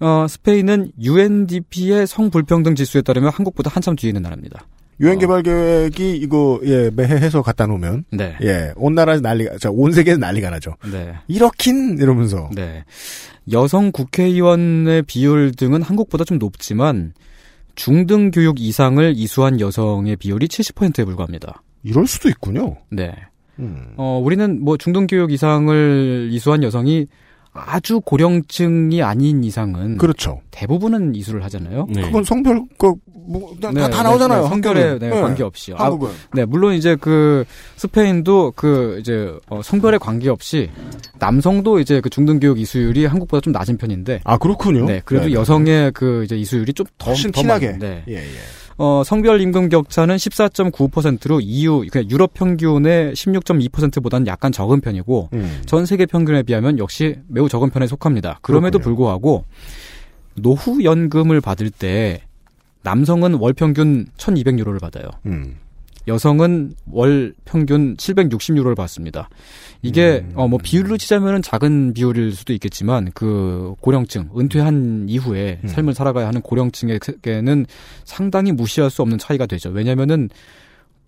[0.00, 4.66] 어, 스페인은 UNDP의 성불평등 지수에 따르면 한국보다 한참 뒤에 있는 나라입니다.
[5.00, 8.36] 유엔 개발 계획이 이거 예 매해 해서 갖다 놓으면 네.
[8.42, 10.74] 예온 나라 난리가 자온 세계에서 난리가 나죠.
[10.90, 11.14] 네.
[11.28, 12.84] 이렇긴 이러면서 네.
[13.52, 17.12] 여성 국회의원의 비율 등은 한국보다 좀 높지만
[17.76, 21.62] 중등 교육 이상을 이수한 여성의 비율이 70%에 불과합니다.
[21.84, 22.76] 이럴 수도 있군요.
[22.90, 23.14] 네.
[23.58, 23.92] 음.
[23.96, 27.06] 어, 우리는 뭐 중등교육 이상을 이수한 여성이
[27.52, 30.40] 아주 고령층이 아닌 이상은 그렇죠.
[30.50, 31.86] 대부분은 이수를 하잖아요.
[31.90, 32.02] 네.
[32.02, 34.42] 그건 성별 그뭐 다, 네, 다 네, 나오잖아요.
[34.44, 34.98] 네, 성별에.
[35.00, 35.20] 네, 네.
[35.20, 35.72] 관계없이.
[35.76, 37.44] 아, 한국은 네, 물론 이제 그
[37.76, 40.70] 스페인도 그 이제 어, 성별에 관계없이
[41.18, 44.84] 남성도 이제 그 중등 교육 이수율이 한국보다 좀 낮은 편인데 아 그렇군요.
[44.86, 45.32] 네, 그래도 네.
[45.32, 47.70] 여성의 그 이제 이수율이 좀 더, 훨씬 더 티나게.
[47.70, 48.04] 많- 네.
[48.08, 48.28] 예 예.
[48.78, 55.62] 어, 성별 임금 격차는 14.9%로 EU, 그러니까 유럽 평균의 16.2%보다는 약간 적은 편이고, 음.
[55.66, 58.38] 전 세계 평균에 비하면 역시 매우 적은 편에 속합니다.
[58.40, 58.96] 그럼에도 그렇군요.
[58.96, 59.44] 불구하고,
[60.34, 62.22] 노후 연금을 받을 때,
[62.82, 65.06] 남성은 월 평균 1200유로를 받아요.
[65.26, 65.56] 음.
[66.08, 69.28] 여성은 월 평균 760유로를 받습니다.
[69.82, 70.32] 이게 음.
[70.34, 75.68] 어뭐 비율로 치자면은 작은 비율일 수도 있겠지만 그 고령층 은퇴한 이후에 음.
[75.68, 77.66] 삶을 살아가야 하는 고령층에게는
[78.04, 79.68] 상당히 무시할 수 없는 차이가 되죠.
[79.70, 80.30] 왜냐면은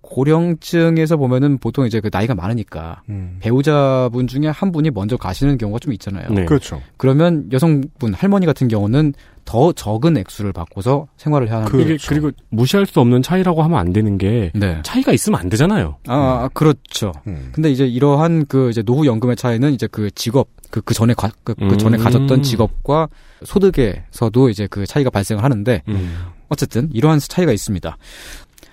[0.03, 3.37] 고령층에서 보면은 보통 이제 그 나이가 많으니까 음.
[3.41, 6.29] 배우자분 중에 한 분이 먼저 가시는 경우가 좀 있잖아요.
[6.31, 6.45] 네.
[6.45, 6.81] 그렇죠.
[6.97, 9.13] 그러면 여성분 할머니 같은 경우는
[9.45, 12.09] 더 적은 액수를 받고서 생활을 해야 하는 그- 이게 그렇죠.
[12.09, 14.81] 그리고 무시할 수 없는 차이라고 하면 안 되는 게 네.
[14.85, 15.97] 차이가 있으면 안 되잖아요.
[16.07, 17.13] 아, 아, 그렇죠.
[17.27, 17.51] 음.
[17.53, 21.31] 근데 이제 이러한 그 이제 노후 연금의 차이는 이제 그 직업 그, 그 전에 가,
[21.43, 22.03] 그, 그 전에 음.
[22.03, 23.09] 가졌던 직업과
[23.45, 26.17] 소득에서도 이제 그 차이가 발생을 하는데 음.
[26.49, 27.97] 어쨌든 이러한 차이가 있습니다.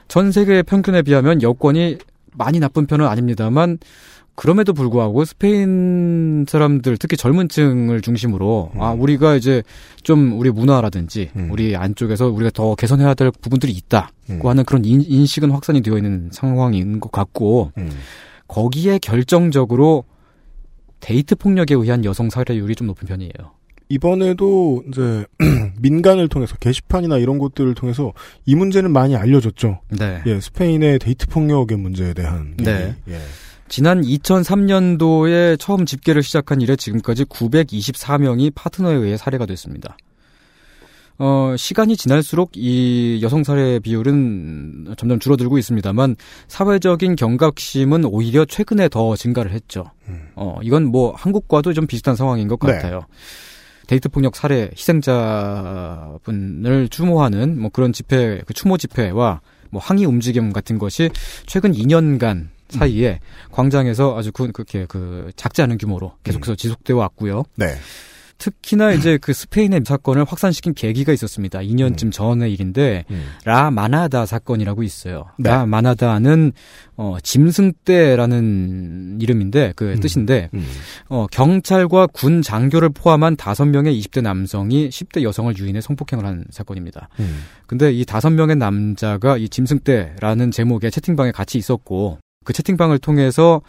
[0.07, 1.97] 전 세계 평균에 비하면 여권이
[2.33, 3.79] 많이 나쁜 편은 아닙니다만
[4.35, 9.63] 그럼에도 불구하고 스페인 사람들 특히 젊은 층을 중심으로 아 우리가 이제
[10.03, 11.49] 좀 우리 문화라든지 음.
[11.51, 14.41] 우리 안쪽에서 우리가 더 개선해야 될 부분들이 있다고 음.
[14.43, 17.89] 하는 그런 인, 인식은 확산이 되어 있는 상황인 것 같고 음.
[18.47, 20.03] 거기에 결정적으로
[20.99, 23.56] 데이트 폭력에 의한 여성 살해율이 좀 높은 편이에요.
[23.89, 25.26] 이번에도 이제
[25.80, 28.13] 민간을 통해서 게시판이나 이런 곳들을 통해서
[28.45, 29.82] 이 문제는 많이 알려졌죠.
[29.97, 30.21] 네.
[30.26, 32.95] 예, 스페인의 데이트 폭력의 문제에 대한 네.
[33.08, 33.19] 예.
[33.69, 39.97] 지난 2003년도에 처음 집계를 시작한 이래 지금까지 924명이 파트너에 의해 살해가 됐습니다.
[41.19, 46.15] 어, 시간이 지날수록 이 여성 살해 비율은 점점 줄어들고 있습니다만
[46.47, 49.86] 사회적인 경각심은 오히려 최근에 더 증가를 했죠.
[50.08, 50.30] 음.
[50.36, 52.73] 어, 이건 뭐 한국과도 좀 비슷한 상황인 것 네.
[52.73, 53.02] 같아요.
[53.88, 55.69] 데이트 폭력 살해 희생자분을
[56.89, 61.10] 추모하는 뭐 그런 집회, 그 추모 집회와 뭐 항의 움직임 같은 것이
[61.45, 63.19] 최근 2년간 사이에
[63.52, 67.43] 광장에서 아주 그, 그렇게 그 작지 않은 규모로 계속해서 지속되어 왔고요.
[67.56, 67.76] 네.
[68.38, 71.60] 특히나 이제 그 스페인의 사건을 확산시킨 계기가 있었습니다.
[71.60, 73.06] 2년쯤 전의 일인데
[73.45, 75.26] 라 마나다 사건이라고 있어요.
[75.38, 75.50] 네.
[75.50, 76.54] 라 마나다는
[76.95, 80.50] 어 짐승떼라는 이름인데 그 뜻인데
[81.10, 87.10] 어 경찰과 군 장교를 포함한 다섯 명의 20대 남성이 10대 여성을 유인해 성폭행을 한 사건입니다.
[87.19, 87.43] 음.
[87.65, 93.62] 근데 이 다섯 명의 남자가 이 짐승떼라는 제목의 채팅방에 같이 있었고 그 채팅방을 통해서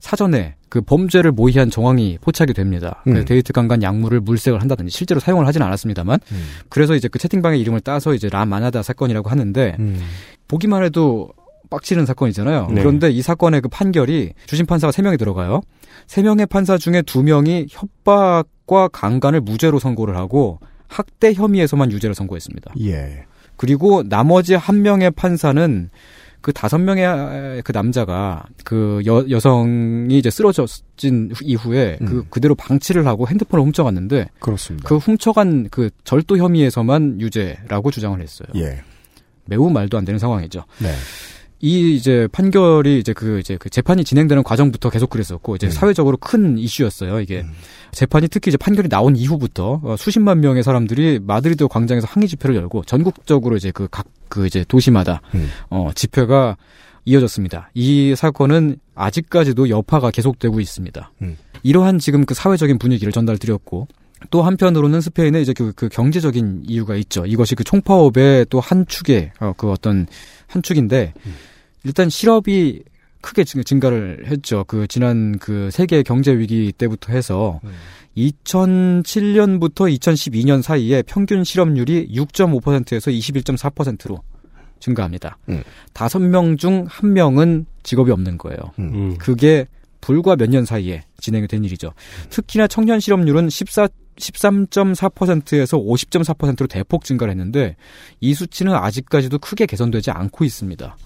[0.00, 3.00] 사전에 그 범죄를 모의한 정황이 포착이 됩니다.
[3.06, 3.14] 음.
[3.14, 6.44] 그 데이트 강간 약물을 물색을 한다든지 실제로 사용을 하진 않았습니다만 음.
[6.68, 10.00] 그래서 이제 그 채팅방의 이름을 따서 이제 라마나다 사건이라고 하는데 음.
[10.48, 11.30] 보기만 해도
[11.70, 12.70] 빡치는 사건이잖아요.
[12.72, 12.80] 네.
[12.80, 15.60] 그런데 이 사건의 그 판결이 주심 판사가 3명이 들어가요.
[16.08, 20.58] 3명의 판사 중에 2명이 협박과 강간을 무죄로 선고를 하고
[20.88, 22.72] 학대 혐의에서만 유죄를 선고했습니다.
[22.80, 23.26] 예.
[23.56, 25.90] 그리고 나머지 한 명의 판사는
[26.44, 32.24] 그 다섯 명의 그 남자가 그 여, 여성이 이제 쓰러진 이후에 그 음.
[32.28, 34.86] 그대로 방치를 하고 핸드폰을 훔쳐갔는데 그렇습니다.
[34.86, 38.48] 그 훔쳐간 그 절도 혐의에서만 유죄라고 주장을 했어요.
[38.56, 38.82] 예.
[39.46, 40.64] 매우 말도 안 되는 상황이죠.
[40.80, 40.92] 네.
[41.64, 45.70] 이 이제 판결이 이제 그 이제 그 재판이 진행되는 과정부터 계속 그랬었고 이제 음.
[45.70, 47.20] 사회적으로 큰 이슈였어요.
[47.20, 47.52] 이게 음.
[47.90, 52.84] 재판이 특히 이제 판결이 나온 이후부터 어, 수십만 명의 사람들이 마드리드 광장에서 항의 집회를 열고
[52.84, 55.48] 전국적으로 이제 그각그 이제 도시마다 음.
[55.70, 56.58] 어 집회가
[57.06, 57.70] 이어졌습니다.
[57.72, 61.12] 이 사건은 아직까지도 여파가 계속되고 있습니다.
[61.22, 61.38] 음.
[61.62, 63.88] 이러한 지금 그 사회적인 분위기를 전달드렸고
[64.30, 67.24] 또 한편으로는 스페인에 이제 그, 그 경제적인 이유가 있죠.
[67.24, 70.06] 이것이 그 총파업의 또 한 축의 어, 그 어떤
[70.46, 71.14] 한 축인데
[71.84, 72.82] 일단 실업이
[73.20, 74.64] 크게 증- 증가를 했죠.
[74.66, 77.60] 그 지난 그 세계 경제 위기 때부터 해서
[78.16, 84.22] 2007년부터 2012년 사이에 평균 실업률이 6.5%에서 21.4%로
[84.80, 85.38] 증가합니다.
[85.48, 85.62] 음.
[85.92, 88.58] 다섯 명중 한 명은 직업이 없는 거예요.
[88.78, 89.16] 음.
[89.18, 89.66] 그게
[90.00, 91.92] 불과 몇 년 사이에 진행이 된 일이죠.
[92.30, 97.74] 특히나 청년 실업률은 14 13.4%에서 50.4%로 대폭 증가를 했는데
[98.20, 100.96] 이 수치는 아직까지도 크게 개선되지 않고 있습니다.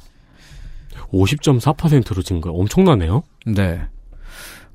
[1.13, 2.51] 50.4%로 증가.
[2.51, 3.23] 엄청나네요.
[3.47, 3.81] 네.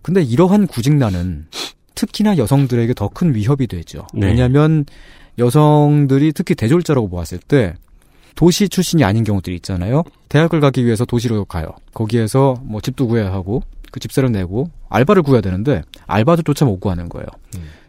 [0.01, 1.47] 근데 이러한 구직난은
[1.95, 4.07] 특히나 여성들에게 더 큰 위협이 되죠.
[4.13, 4.27] 네.
[4.27, 4.85] 왜냐하면
[5.37, 7.75] 여성들이 특히 대졸자라고 보았을 때
[8.35, 10.03] 도시 출신이 아닌 경우들이 있잖아요.
[10.29, 11.67] 대학을 가기 위해서 도시로 가요.
[11.93, 17.27] 거기에서 뭐 집도 구해야 하고 그 집세를 내고 알바를 구해야 되는데 알바도조차 못 구하는 거예요.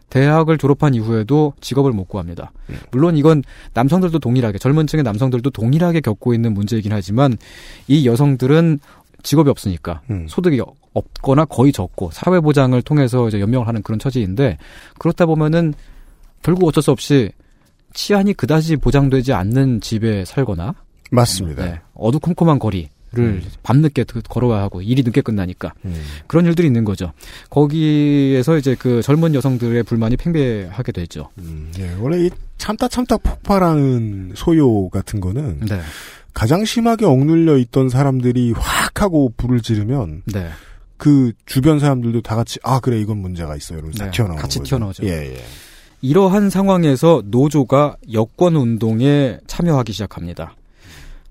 [0.09, 2.51] 대학을 졸업한 이후에도 직업을 못 구합니다.
[2.91, 7.37] 물론 이건 남성들도 동일하게 젊은 층의 남성들도 동일하게 겪고 있는 문제이긴 하지만
[7.87, 8.79] 이 여성들은
[9.23, 10.27] 직업이 없으니까 음.
[10.29, 10.61] 소득이
[10.93, 14.57] 없거나 거의 적고 사회 보장을 통해서 이제 연명을 하는 그런 처지인데
[14.99, 15.73] 그렇다 보면은
[16.43, 17.31] 결국 어쩔 수 없이
[17.93, 20.75] 치안이 그다지 보장되지 않는 집에 살거나
[21.11, 21.65] 맞습니다.
[21.65, 25.95] 네, 어두컴컴한 거리 를 밤늦게 그- 걸어야 하고 일이 늦게 끝나니까 음.
[26.27, 27.13] 그런 일들이 있는 거죠.
[27.49, 31.29] 거기에서 이제 그 젊은 여성들의 불만이 팽배하게 되죠.
[31.39, 35.79] 음, 예, 원래 이 참다 참다 폭발하는 소요 같은 거는 네,
[36.33, 40.49] 가장 심하게 억눌려 있던 사람들이 확 하고 불을 지르면 네,
[40.97, 44.59] 그 주변 사람들도 다 같이 아 그래 이건 문제가 있어 이러면서 네, 다 튀어나오는 같이
[44.59, 44.69] 거죠.
[44.69, 45.05] 튀어나오죠.
[45.05, 45.43] 예, 예.
[46.01, 50.55] 이러한 상황에서 노조가 여권 운동에 참여하기 시작합니다.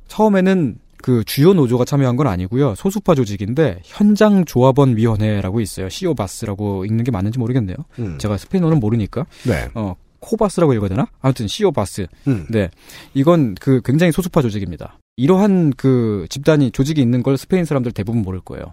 [0.08, 2.74] 처음에는 그 주요 노조가 참여한 건 아니고요.
[2.76, 5.90] 소수파 조직인데 현장 조합원 위원회라고 있어요.
[5.90, 7.76] 시오바스라고 읽는 게 맞는지 모르겠네요.
[7.98, 8.16] 음.
[8.16, 9.68] 제가 스페인어는 모르니까 네.
[9.74, 11.06] 어 코바스라고 읽어야 되나?
[11.20, 12.06] 아무튼 시오바스.
[12.26, 12.46] 음.
[12.48, 12.70] 네.
[13.12, 14.98] 이건 그 굉장히 소수파 조직입니다.
[15.18, 18.72] 이러한 그 집단이 조직이 있는 걸 스페인 사람들 대부분 모를 거예요.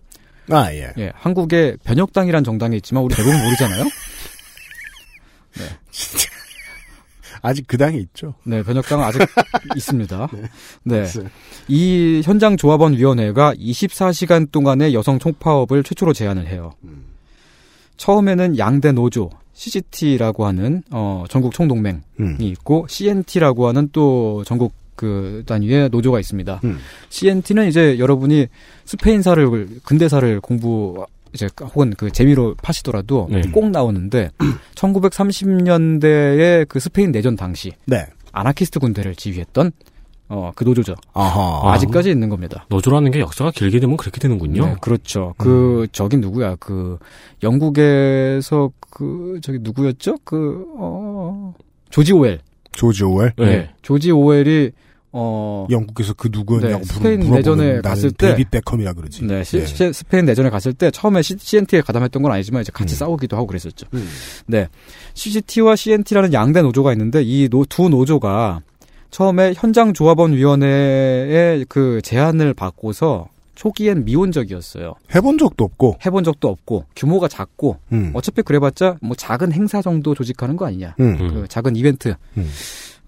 [0.52, 0.94] 아 예.
[1.00, 1.12] 예.
[1.14, 3.84] 한국에 변혁당이란 정당이 있지만 우리 대부분 모르잖아요.
[7.42, 8.36] 아직 그 당에 있죠.
[8.44, 9.20] 네, 변혁당은 아직
[9.76, 10.30] 있습니다.
[10.84, 11.04] 네.
[11.04, 11.28] 있어요.
[11.68, 16.74] 이 현장 조합원 위원회가 24시간 동안의 여성 총파업을 최초로 제안을 해요.
[17.98, 22.38] 처음에는 양대 노조 CGT라고 하는 어 전국 총동맹이 음.
[22.40, 26.62] 있고 CNT라고 하는 또 전국 그 단위의 노조가 있습니다.
[26.64, 26.78] 음.
[27.10, 28.48] CNT는 이제 여러분이
[28.86, 33.42] 스페인사를 근대사를 공부 이제 혹은 그 재미로 파시더라도 네.
[33.52, 34.30] 꼭 나오는데
[34.76, 38.06] 1930년대의 그 스페인 내전 당시 네.
[38.32, 39.72] 아나키스트 군대를 지휘했던
[40.30, 40.96] 어 그 노조죠.
[41.14, 41.62] 아하.
[41.64, 41.74] 아.
[41.74, 42.66] 아직까지 있는 겁니다.
[42.70, 44.66] 노조라는 게 역사가 길게 되면 그렇게 되는군요.
[44.66, 45.34] 네, 그렇죠.
[45.38, 46.56] 그 저기 누구야?
[46.60, 46.98] 그
[47.44, 50.18] 영국에서 그 저기 누구였죠?
[50.24, 51.54] 그 어,
[51.90, 52.40] 조지 오웰.
[52.72, 53.34] 조지 오웰.
[53.38, 53.46] 네.
[53.46, 53.70] 네.
[53.82, 54.72] 조지 오웰이
[55.14, 59.26] 어 영국에서 그 누구였냐고 네, 스페인 내전에 갔을 때 데이빗 베컴이라 그러지.
[59.26, 59.66] 네, 시, 예.
[59.66, 62.98] 시- 스페인 내전에 갔을 때 처음에 C, CNT에 가담했던 건 아니지만 이제 같이 음.
[62.98, 63.88] 싸우기도 하고 그랬었죠.
[63.94, 64.08] 음.
[64.48, 64.68] 네.
[65.14, 68.62] CGT와 CNT라는 양대 노조가 있는데 이 두 노조가
[69.10, 74.94] 처음에 현장 조합원 위원회의 그 제안을 받고서 초기엔 미온적이었어요.
[75.14, 75.98] 해본 적도 없고.
[76.06, 78.12] 해본 적도 없고 규모가 작고 음.
[78.14, 80.96] 어차피 그래봤자 뭐 작은 행사 정도 조직하는 거 아니냐.
[81.00, 81.18] 음.
[81.18, 82.16] 그 작은 이벤트.
[82.38, 82.50] 음.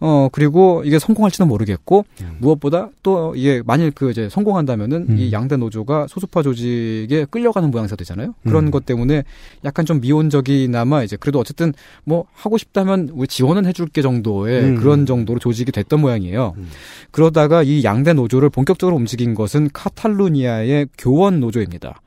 [0.06, 2.36] 어 그리고 이게 성공할지는 모르겠고 음.
[2.40, 5.18] 무엇보다 또 이게 만일 그 이제 성공한다면은 음.
[5.18, 8.36] 이 양대 노조가 소수파 조직에 끌려가는 모양새 되잖아요.
[8.44, 8.72] 그런 음.
[8.72, 9.24] 것 때문에
[9.64, 11.72] 약간 좀 미온적이나마 이제 그래도 어쨌든
[12.04, 14.76] 뭐 하고 싶다면 우리 지원은 해줄게 정도의 음.
[14.76, 16.54] 그런 정도로 조직이 됐던 모양이에요.
[16.58, 16.68] 음.
[17.12, 22.02] 그러다가 이 양대 노조를 본격적으로 움직인 것은 카탈루니아의 교원 노조입니다.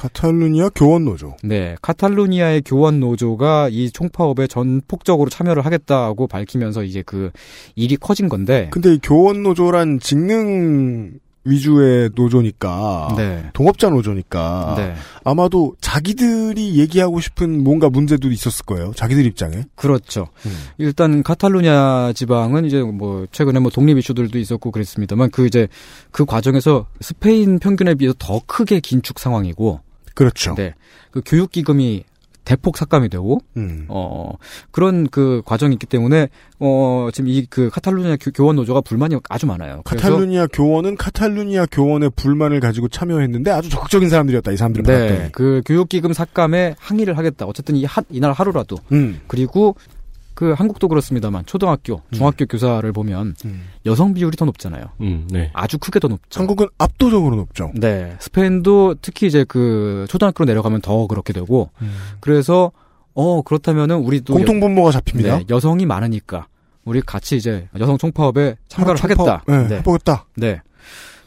[0.00, 1.36] 카탈루니아 교원 노조.
[1.42, 7.30] 네, 카탈루니아의 교원 노조가 이 총파업에 전폭적으로 참여를 하겠다고 밝히면서 이제 그
[7.74, 8.68] 일이 커진 건데.
[8.70, 13.50] 근데 이 교원 노조란 직능 위주의 노조니까 네.
[13.52, 14.94] 동업자 노조니까 네.
[15.22, 18.92] 아마도 자기들이 얘기하고 싶은 뭔가 문제도 있었을 거예요.
[18.94, 19.64] 자기들 입장에.
[19.74, 20.28] 그렇죠.
[20.46, 20.52] 음.
[20.78, 25.68] 일단 카탈루냐 지방은 이제 뭐 최근에 뭐 독립 이슈들도 있었고 그랬습니다만 그 이제
[26.10, 29.80] 그 과정에서 스페인 평균에 비해서 더 크게 긴축 상황이고
[30.20, 30.54] 그렇죠.
[30.54, 30.74] 네.
[31.10, 32.04] 그 교육 기금이
[32.44, 33.84] 대폭 삭감이 되고 음.
[33.88, 34.32] 어
[34.70, 36.28] 그런 그 과정이 있기 때문에
[36.58, 39.82] 어 지금 이 그 카탈루냐 교- 교원 노조가 불만이 아주 많아요.
[39.84, 44.52] 카탈루니아 교원은 카탈루니아 교원의 불만을 가지고 참여했는데 아주 적극적인 사람들이었다.
[44.52, 45.32] 이 사람들을 네, 받았더니.
[45.32, 47.46] 그 교육 기금 삭감에 항의를 하겠다.
[47.46, 49.20] 어쨌든 이 하, 이날 하루라도 음.
[49.26, 49.76] 그리고
[50.40, 53.68] 그 한국도 그렇습니다만 초등학교, 중학교 교사를 보면 음.
[53.84, 54.86] 여성 비율이 더 높잖아요.
[55.02, 55.50] 음, 네.
[55.52, 56.40] 아주 크게 더 높죠.
[56.40, 57.70] 한국은 압도적으로 높죠.
[57.74, 61.68] 네, 스페인도 특히 이제 그 초등학교로 내려가면 더 그렇게 되고
[62.20, 62.72] 그래서
[63.12, 65.40] 어 그렇다면은 우리도 공통 분모가 잡힙니다.
[65.40, 66.46] 네, 여성이 많으니까
[66.86, 69.44] 우리 같이 이제 여성 총파업에 참가를 총파업, 하겠다.
[69.46, 69.76] 네, 네.
[69.80, 70.24] 해보겠다.
[70.36, 70.62] 네.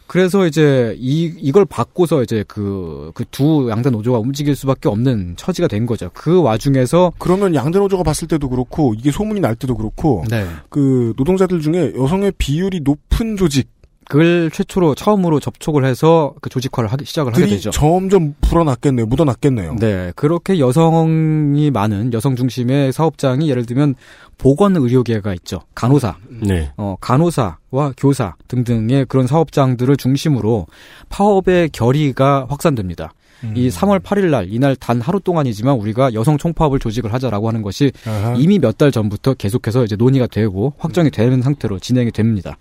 [0.07, 5.67] 그래서 이제 이 이걸 받고서 이제 그 그 두 양대 노조가 움직일 수밖에 없는 처지가
[5.67, 6.09] 된 거죠.
[6.13, 10.45] 그 와중에서 그러면 양대 노조가 봤을 때도 그렇고 이게 소문이 날 때도 그렇고 네.
[10.69, 13.73] 그 노동자들 중에 여성의 비율이 높은 조직들이
[14.07, 17.71] 그걸 최초로 처음으로 접촉을 해서 그 조직화를 하기 시작을 하게 되죠.
[17.71, 19.05] 점점 불어났겠네요.
[19.05, 19.75] 묻어났겠네요.
[19.79, 23.95] 네, 그렇게 여성이 많은 여성 중심의 사업장이 예를 들면
[24.37, 25.61] 보건 의료계가 있죠.
[25.75, 26.71] 간호사, 네.
[26.77, 30.67] 어, 간호사와 교사 등등의 그런 사업장들을 중심으로
[31.09, 33.13] 파업의 결의가 확산됩니다.
[33.43, 33.53] 음.
[33.57, 37.91] 이 3월 8일 날 이날 단 하루 동안이지만 우리가 여성 총파업을 조직을 하자라고 하는 것이
[38.07, 38.35] 아하.
[38.37, 42.57] 이미 몇 달 전부터 계속해서 이제 논의가 되고 확정이 되는 상태로 진행이 됩니다.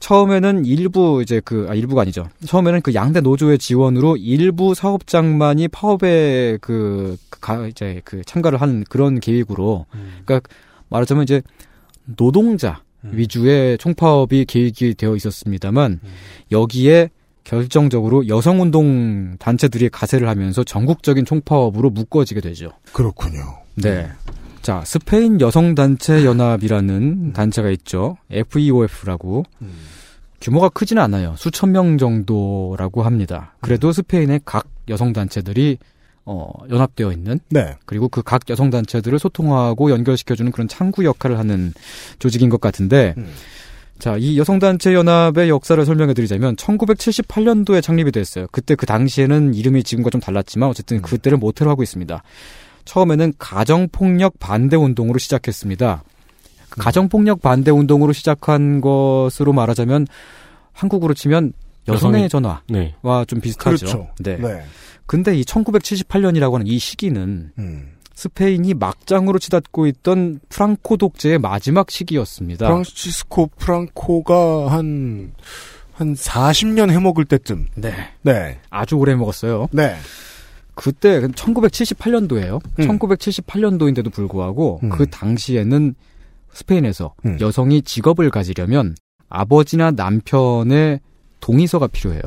[0.00, 2.28] 처음에는 일부 이제 그 아, 일부가 아니죠.
[2.46, 9.20] 처음에는 그 양대 노조의 지원으로 일부 사업장만이 파업에 그 가, 이제 그 참가를 하는 그런
[9.20, 9.86] 계획으로
[10.24, 10.48] 그러니까
[10.88, 11.42] 말하자면 이제
[12.16, 16.00] 노동자 위주의 총파업이 계획이 되어 있었습니다만
[16.50, 17.10] 여기에
[17.44, 22.72] 결정적으로 여성운동 단체들이 가세를 하면서 전국적인 총파업으로 묶어지게 되죠.
[22.92, 23.40] 그렇군요.
[23.74, 24.08] 네.
[24.62, 28.16] 자, 스페인 여성단체 연합이라는 단체가 있죠.
[28.30, 29.44] FEOF라고.
[30.40, 31.34] 규모가 크지는 않아요.
[31.36, 33.54] 수천 명 정도라고 합니다.
[33.60, 35.78] 그래도 스페인의 각 여성단체들이
[36.24, 37.74] 어, 연합되어 있는 네.
[37.86, 41.72] 그리고 그 각 여성 단체들을 소통하고 연결시켜주는 그런 창구 역할을 하는
[42.18, 43.32] 조직인 것 같은데 음.
[43.98, 48.46] 자, 이 여성 단체 연합의 역사를 설명해 드리자면 1978년도에 창립이 됐어요.
[48.52, 52.22] 그때 그 당시에는 이름이 지금과 좀 달랐지만 어쨌든 그때를 모태로 하고 있습니다.
[52.88, 56.02] 처음에는 가정폭력 반대 운동으로 시작했습니다.
[56.70, 60.06] 그 가정폭력 반대 운동으로 시작한 것으로 말하자면
[60.72, 61.52] 한국으로 치면
[61.86, 62.94] 여성의 전화와 네.
[63.26, 63.86] 좀 비슷하죠.
[63.86, 64.08] 그렇죠.
[64.20, 64.38] 네.
[64.38, 64.62] 네.
[65.04, 67.92] 근데 이 1978년이라고 하는 이 시기는 음.
[68.14, 72.68] 스페인이 막장으로 치닫고 있던 프랑코 독재의 마지막 시기였습니다.
[72.68, 75.34] 프랑시스코 프랑코가 한,
[75.92, 77.66] 한 40년 해먹을 때쯤.
[77.74, 77.92] 네.
[78.22, 78.60] 네.
[78.70, 79.68] 아주 오래 먹었어요.
[79.72, 79.94] 네.
[80.80, 82.60] 그때 1978년도예요.
[82.78, 82.86] 음.
[82.86, 84.90] 1978년도인데도 불구하고 음.
[84.90, 85.94] 그 당시에는
[86.52, 87.36] 스페인에서 음.
[87.40, 88.94] 여성이 직업을 가지려면
[89.28, 91.00] 아버지나 남편의
[91.40, 92.22] 동의서가 필요해요.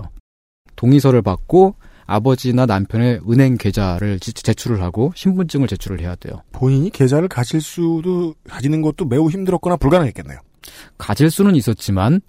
[0.75, 1.75] 동의서를 받고
[2.07, 6.41] 아버지나 남편의 은행 계좌를 지- 제출을 하고 신분증을 제출을 해야 돼요.
[6.51, 10.37] 본인이 계좌를 가질 수도, 가지는 것도 매우 힘들었거나 불가능했겠네요.
[10.97, 12.19] 가질 수는 있었지만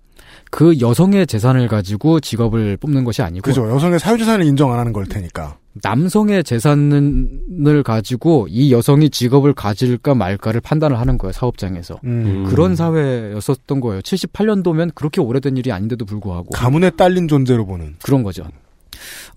[0.52, 3.66] 그 여성의 재산을 가지고 직업을 뽑는 것이 아니고 그죠.
[3.70, 5.56] 여성의 사유재산을 인정 안 하는 걸 테니까.
[5.82, 12.44] 남성의 재산을 가지고 이 여성이 직업을 가질까 말까를 판단을 하는 거예요 사업장에서 음.
[12.46, 17.96] 그런 사회였었던 거예요 78년도면 그렇게 오래된 일이 아닌데도 불구하고 가문에 딸린 존재로 보는.
[18.02, 18.44] 그런 거죠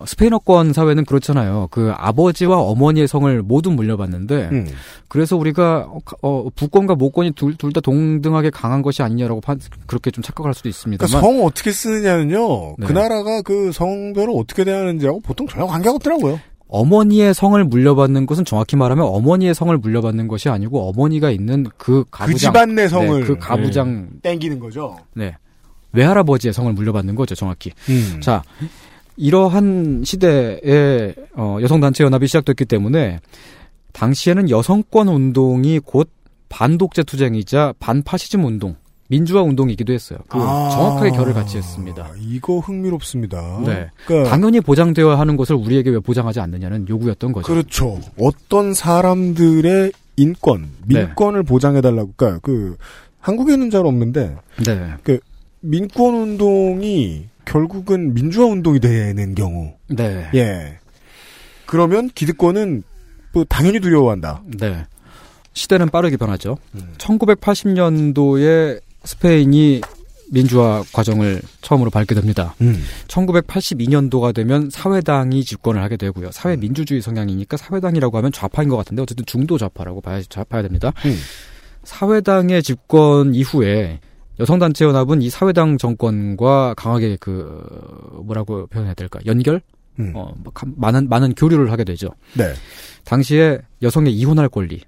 [0.05, 1.67] 스페인어권 사회는 그렇잖아요.
[1.71, 4.67] 그 아버지와 어머니의 성을 모두 물려받는데 음.
[5.07, 10.11] 그래서 우리가 어, 어, 부권과 모권이 둘 둘 다 동등하게 강한 것이 아니냐라고 판- 그렇게
[10.11, 12.75] 좀 착각할 수도 있습니다만 그러니까 성 어떻게 쓰느냐는요.
[12.77, 12.85] 네.
[12.87, 16.39] 그 나라가 그 성별을 어떻게 대하는지하고 보통 전혀 관계가 없더라고요.
[16.67, 22.33] 어머니의 성을 물려받는 것은 정확히 말하면 어머니의 성을 물려받는 것이 아니고 어머니가 있는 그 가부장
[22.33, 24.97] 그 집안 내 성을 네, 그 가부장 땡기는 거죠.
[25.13, 25.35] 네
[25.93, 27.71] 외할아버지의 성을 물려받는 거죠 정확히.
[27.89, 28.19] 음.
[28.21, 28.43] 자
[29.17, 33.19] 이러한 시대에 어, 여성단체 연합이 시작됐기 때문에
[33.93, 36.09] 당시에는 여성권 운동이 곧
[36.49, 38.75] 반독재 투쟁이자 반파시즘 운동,
[39.07, 40.19] 민주화 운동이기도 했어요.
[40.27, 40.69] 그 아.
[40.69, 42.11] 정확하게 결을 같이 했습니다.
[42.19, 43.61] 이거 흥미롭습니다.
[43.65, 43.89] 네.
[44.05, 47.47] 그러니까 당연히 보장되어야 하는 것을 우리에게 왜 보장하지 않느냐는 요구였던 거죠.
[47.47, 47.99] 그렇죠.
[48.19, 51.05] 어떤 사람들의 인권, 네.
[51.05, 52.77] 민권을 보장해달라고, 그러니까 그
[53.19, 55.19] 한국에는 잘 없는데 네.
[55.61, 60.29] 민권 운동이 결국은 민주화 운동이 되는 경우, 네.
[60.33, 60.79] 예.
[61.65, 62.83] 그러면 기득권은
[63.33, 64.43] 뭐 당연히 두려워한다.
[64.59, 64.85] 네.
[65.53, 66.57] 시대는 빠르게 변하죠.
[66.75, 66.93] 음.
[66.97, 69.81] 1980년도에 스페인이
[70.31, 72.55] 민주화 과정을 처음으로 밟게 됩니다.
[72.61, 72.81] 음.
[73.07, 76.31] 1982년도가 되면 사회당이 집권을 하게 되고요.
[76.31, 80.91] 사회 민주주의 성향이니까 사회당이라고 하면 좌파인 것 같은데 어쨌든 중도 좌파라고 봐야 좌파야 됩니다.
[81.05, 81.15] 음.
[81.83, 83.99] 사회당의 집권 이후에
[84.39, 87.61] 여성단체 연합은 이 사회당 정권과 강하게 그
[88.23, 89.61] 뭐라고 표현해야 될까 연결
[89.99, 90.11] 음.
[90.13, 92.09] 어, 뭐 감- 많은 많은 교류를 하게 되죠.
[92.37, 92.53] 네.
[93.05, 94.81] 당시에 여성의 이혼할 권리를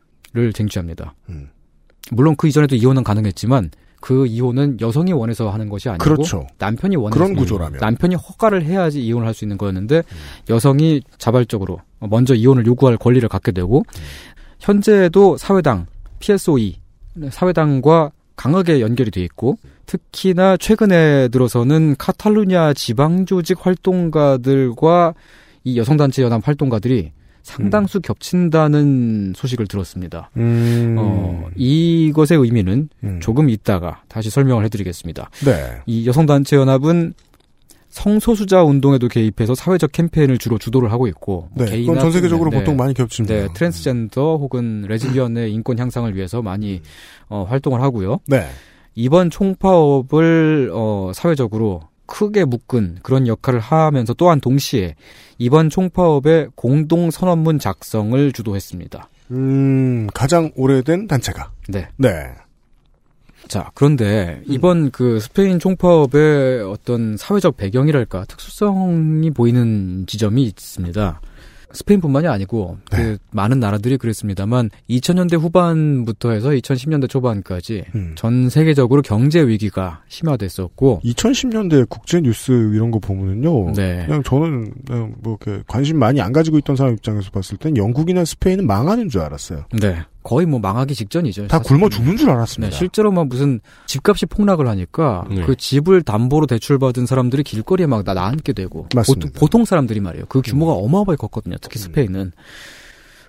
[0.54, 1.14] 쟁취합니다.
[1.30, 1.50] 음.
[2.12, 6.46] 물론 그 이전에도 이혼은 가능했지만 그 이혼은 여성이 원해서 하는 것이 아니고 그렇죠.
[6.58, 7.80] 남편이 원해서 그런 구조라면.
[7.80, 10.04] 남편이 허가를 해야지 이혼을 할 수 있는 거였는데
[10.50, 13.84] 여성이 자발적으로 먼저 이혼을 요구할 권리를 갖게 되고
[14.60, 15.88] 현재도 사회당
[16.20, 16.80] PSOE
[17.32, 25.14] 사회당과 강하게 연결이 돼 있고 특히나 최근에 들어서는 카탈루냐 지방 조직 활동가들과
[25.66, 30.30] 이 여성단체 연합 활동가들이 상당수 겹친다는 소식을 들었습니다.
[30.36, 30.96] 음.
[31.00, 33.20] 어, 이것의 의미는 음.
[33.22, 35.30] 조금 있다가 다시 설명을 해드리겠습니다.
[35.46, 35.78] 네.
[35.86, 37.14] 이 여성단체 연합은
[37.98, 41.80] 성소수자 운동에도 개입해서 사회적 캠페인을 주로 주도를 하고 있고 뭐 네.
[41.80, 43.34] 그건 전 세계적으로 네, 보통 많이 겹칩니다.
[43.34, 46.82] 네, 트랜스젠더 혹은 레즈비언의 인권 향상을 위해서 많이
[47.28, 48.20] 어, 활동을 하고요.
[48.28, 48.48] 네.
[48.94, 54.96] 이번 총파업을 어, 사회적으로 크게 묶은 그런 역할을 하면서 또한 동시에
[55.40, 59.10] 이번 총파업의 공동 선언문 작성을 주도했습니다.
[59.32, 61.52] 음, 가장 오래된 단체가.
[61.68, 61.88] 네.
[61.98, 62.10] 네.
[63.48, 71.22] 자, 그런데 이번 그 스페인 총파업의 어떤 사회적 배경이랄까 특수성이 보이는 지점이 있습니다.
[71.72, 78.14] 스페인뿐만이 아니고 그 많은 나라들이 그랬습니다만 2000년대 후반부터 해서 2010년대 초반까지 음.
[78.16, 83.74] 전 세계적으로 경제 위기가 심화됐었고 2010년대 국제 뉴스 이런 거 보면은요.
[83.74, 84.06] 네.
[84.06, 88.26] 그냥 저는 그냥 뭐 이렇게 관심 많이 안 가지고 있던 사람 입장에서 봤을 땐 영국이나
[88.26, 89.66] 스페인은 망하는 줄 알았어요.
[89.80, 89.98] 네.
[90.28, 91.48] 거의 뭐 망하기 직전이죠.
[91.48, 91.78] 다 사실.
[91.78, 92.76] 굶어 죽는 줄 네, 알았습니다.
[92.76, 95.42] 실제로 막 무슨 집값이 폭락을 하니까 네.
[95.46, 99.28] 그 집을 담보로 대출받은 사람들이 길거리에 막 나, 나앉게 되고 맞습니다.
[99.28, 99.32] 음.
[99.32, 100.26] 보통, 보통 사람들이 말이에요.
[100.28, 101.56] 그 규모가 어마어마하게 컸거든요.
[101.62, 102.34] 특히 스페인은.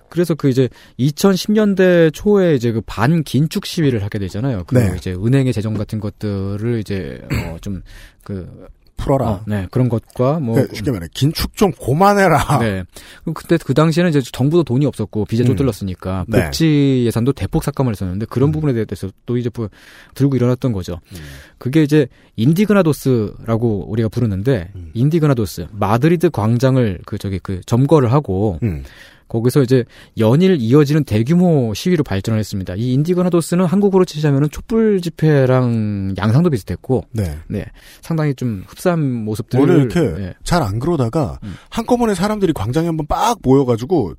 [0.09, 0.67] 그래서 그 이제
[0.99, 4.65] 2010년대 초에 이제 그 반긴축 시위를 하게 되잖아요.
[4.67, 4.93] 그 네.
[4.97, 8.67] 이제 은행의 재정 같은 것들을 이제 어 좀그
[8.99, 9.29] 풀어라.
[9.29, 12.59] 어, 네 그런 것과 뭐 그러니까 쉽게 말해 긴축 좀 고만해라.
[12.59, 12.83] 네.
[13.23, 15.45] 그럼 그때 그 당시에는 이제 정부도 돈이 없었고 음.
[15.45, 16.43] 쪼들렀으니까 네.
[16.43, 19.69] 복지 예산도 대폭 삭감을 했었는데 그런 부분에 대해서 또 이제 뭐
[20.13, 20.99] 들고 일어났던 거죠.
[21.57, 28.83] 그게 이제 인디그나도스라고 우리가 부르는데 인디그나도스 마드리드 광장을 그 저기 그 점거를 하고 음.
[29.29, 29.85] 거기서 이제
[30.17, 32.75] 연일 이어지는 대규모 시위로 발전을 했습니다.
[32.75, 37.37] 이 인디그나도스는 한국으로 치자면은 촛불 집회랑 양상도 비슷했고, 네.
[37.47, 37.65] 네
[38.01, 40.33] 상당히 좀 흡사한 모습들을 원래 이렇게 네.
[40.43, 41.55] 잘 안 그러다가 음.
[41.69, 44.15] 한꺼번에 사람들이 광장에 한번 빡 모여가지고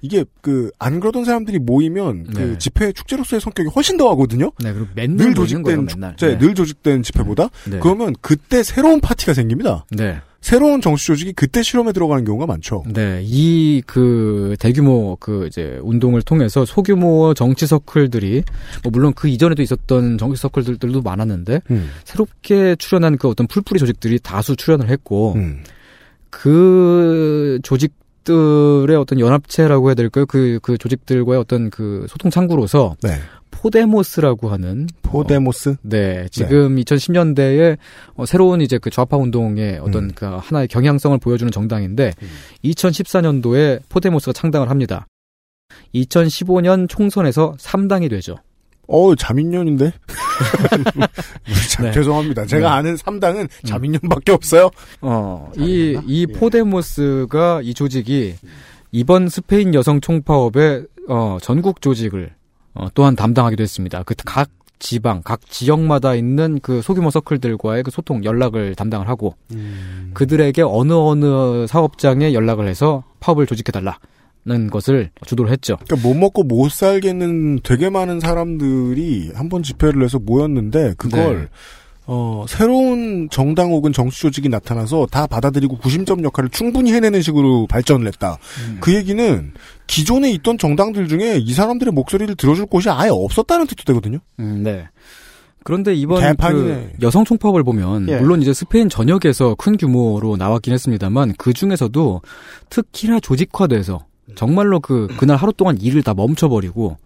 [0.00, 2.58] 이게 그 안 그러던 사람들이 모이면 그 네.
[2.58, 4.50] 집회 축제로서의 성격이 훨씬 더하거든요.
[4.62, 6.10] 네, 그리고 맨날 늘 조직된 거예요, 맨날.
[6.10, 6.38] 축제, 네.
[6.38, 7.78] 늘 조직된 집회보다 네.
[7.80, 9.86] 그러면 그때 새로운 파티가 생깁니다.
[9.90, 10.20] 네.
[10.44, 12.84] 새로운 정치 조직이 그때 실험에 들어가는 경우가 많죠.
[12.86, 18.42] 네, 이 그 대규모 그 이제 운동을 통해서 소규모 정치 서클들이
[18.82, 21.90] 뭐 물론 그 이전에도 있었던 정치 서클들도 많았는데 음.
[22.04, 25.64] 새롭게 출현한 그 어떤 풀뿌리 조직들이 다수 출현을 했고 음.
[26.28, 30.24] 그 조직 들의 어떤 연합체라고 해야 될까요?
[30.26, 33.10] 그, 그 조직들과의 어떤 그 소통 창구로서 네.
[33.54, 35.76] 포데모스라고 하는 포데모스.
[35.82, 37.78] 네, 지금 2010년대에
[38.16, 40.10] 어, 새로운 이제 그 좌파 운동의 어떤 음.
[40.14, 42.12] 그 하나의 경향성을 보여주는 정당인데
[42.64, 45.06] 2014년도에 포데모스가 창당을 합니다.
[45.94, 48.36] 2015년 총선에서 3당이 되죠.
[48.86, 49.92] 어 자민련인데.
[51.70, 51.92] 참 네.
[51.92, 52.44] 죄송합니다.
[52.44, 52.74] 제가 네.
[52.74, 54.70] 아는 3당은 자민련밖에 없어요.
[55.00, 58.34] 어, 이, 이 포데모스가 이 조직이
[58.92, 62.32] 이번 스페인 여성 총파업의 어, 전국 조직을
[62.74, 64.02] 어, 또한 담당하기도 했습니다.
[64.02, 64.48] 그 각
[64.80, 69.34] 지방, 각 지역마다 있는 그 소규모 서클들과의 그 소통, 연락을 담당을 하고
[70.12, 73.98] 그들에게 어느 어느 사업장에 연락을 해서 파업을 조직해달라
[74.46, 75.78] 는 것을 주도를 했죠.
[75.86, 81.48] 그러니까 못 먹고 못 살겠는 되게 많은 사람들이 한 번 집회를 해서 모였는데 그걸 네.
[82.06, 88.06] 어, 새로운 정당 혹은 정치 조직이 나타나서 다 받아들이고 구심점 역할을 충분히 해내는 식으로 발전을
[88.08, 88.36] 했다.
[88.68, 88.76] 음.
[88.80, 89.52] 그 얘기는
[89.86, 94.18] 기존에 있던 정당들 중에 이 사람들의 목소리를 들어줄 곳이 아예 없었다는 뜻도 되거든요.
[94.40, 94.88] 음, 네.
[95.62, 96.96] 그런데 이번 그 개판이네.
[97.02, 98.18] 여성 총파업을 보면 예.
[98.18, 102.20] 물론 이제 스페인 전역에서 큰 규모로 나왔긴 했습니다만 그 중에서도
[102.68, 104.04] 특히나 조직화돼서
[104.34, 106.98] 정말로 그 그날 하루 동안 일을 다 멈춰버리고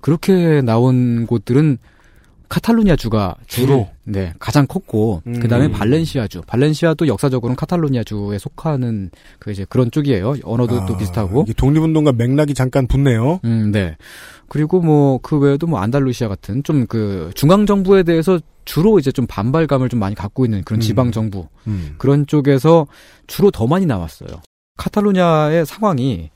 [0.00, 1.78] 그렇게 나온 곳들은
[2.48, 3.88] 카탈루니아주가 주로?
[4.04, 5.40] 네 가장 컸고 음.
[5.40, 11.42] 그다음에 발렌시아 주 발렌시아도 역사적으로는 카탈루니아주에 속하는 그 이제 그런 쪽이에요 언어도 또 아, 비슷하고
[11.42, 13.40] 이게 독립운동과 맥락이 잠깐 붙네요.
[13.44, 13.96] 음, 네.
[14.48, 19.26] 그리고 뭐 그 외에도 뭐 안달루시아 같은 좀 그 중앙 정부에 대해서 주로 이제 좀
[19.26, 20.80] 반발감을 좀 많이 갖고 있는 그런 음.
[20.80, 21.94] 지방 정부 음.
[21.98, 22.86] 그런 쪽에서
[23.26, 24.28] 주로 더 많이 나왔어요.
[24.76, 26.30] 카탈루냐의 상황이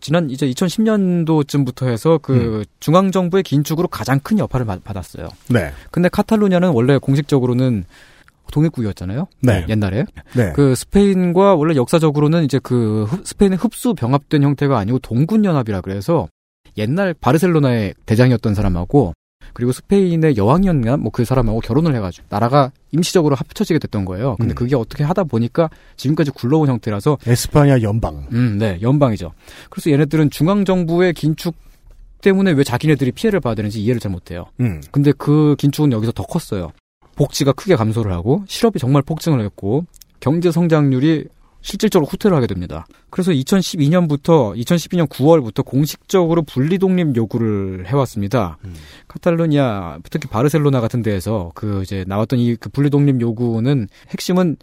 [0.00, 5.28] 지난 이제 2010년도쯤부터 해서 그 중앙 정부의 긴축으로 가장 큰 여파를 받- 받았어요.
[5.48, 5.72] 네.
[5.90, 7.84] 근데 카탈루냐는 원래 공식적으로는
[8.52, 9.26] 독립국이었잖아요.
[9.40, 9.66] 네.
[9.68, 10.04] 옛날에.
[10.36, 10.52] 네.
[10.54, 16.28] 그 스페인과 원래 역사적으로는 이제 그 흡- 스페인의 흡수 병합된 형태가 아니고 동군 연합이라 그래서
[16.78, 19.14] 옛날 바르셀로나의 대장이었던 사람하고
[19.52, 24.36] 그리고 스페인의 여왕이었나 뭐 그 사람하고 결혼을 해가지고 나라가 임시적으로 합쳐지게 됐던 거예요.
[24.36, 24.54] 근데 음.
[24.54, 28.26] 그게 어떻게 하다 보니까 지금까지 굴러온 형태라서 에스파냐 연방.
[28.32, 29.32] 음, 네, 연방이죠.
[29.70, 31.54] 그래서 얘네들은 중앙 정부의 긴축
[32.20, 34.44] 때문에 왜 자기네들이 피해를 봐야 되는지 이해를 잘 못해요.
[34.60, 34.82] 음.
[34.90, 36.72] 근데 그 긴축은 여기서 더 컸어요.
[37.14, 39.86] 복지가 크게 감소를 하고 실업이 정말 폭증을 했고
[40.20, 41.24] 경제 성장률이
[41.66, 42.86] 실질적으로 후퇴를 하게 됩니다.
[43.10, 48.56] 그래서 2012년부터 2012년 9월부터 공식적으로 분리 독립 요구를 해왔습니다.
[49.08, 54.56] 카탈루니아 특히 바르셀로나 같은 데에서 그 이제 나왔던 이 그 분리 독립 요구는 핵심은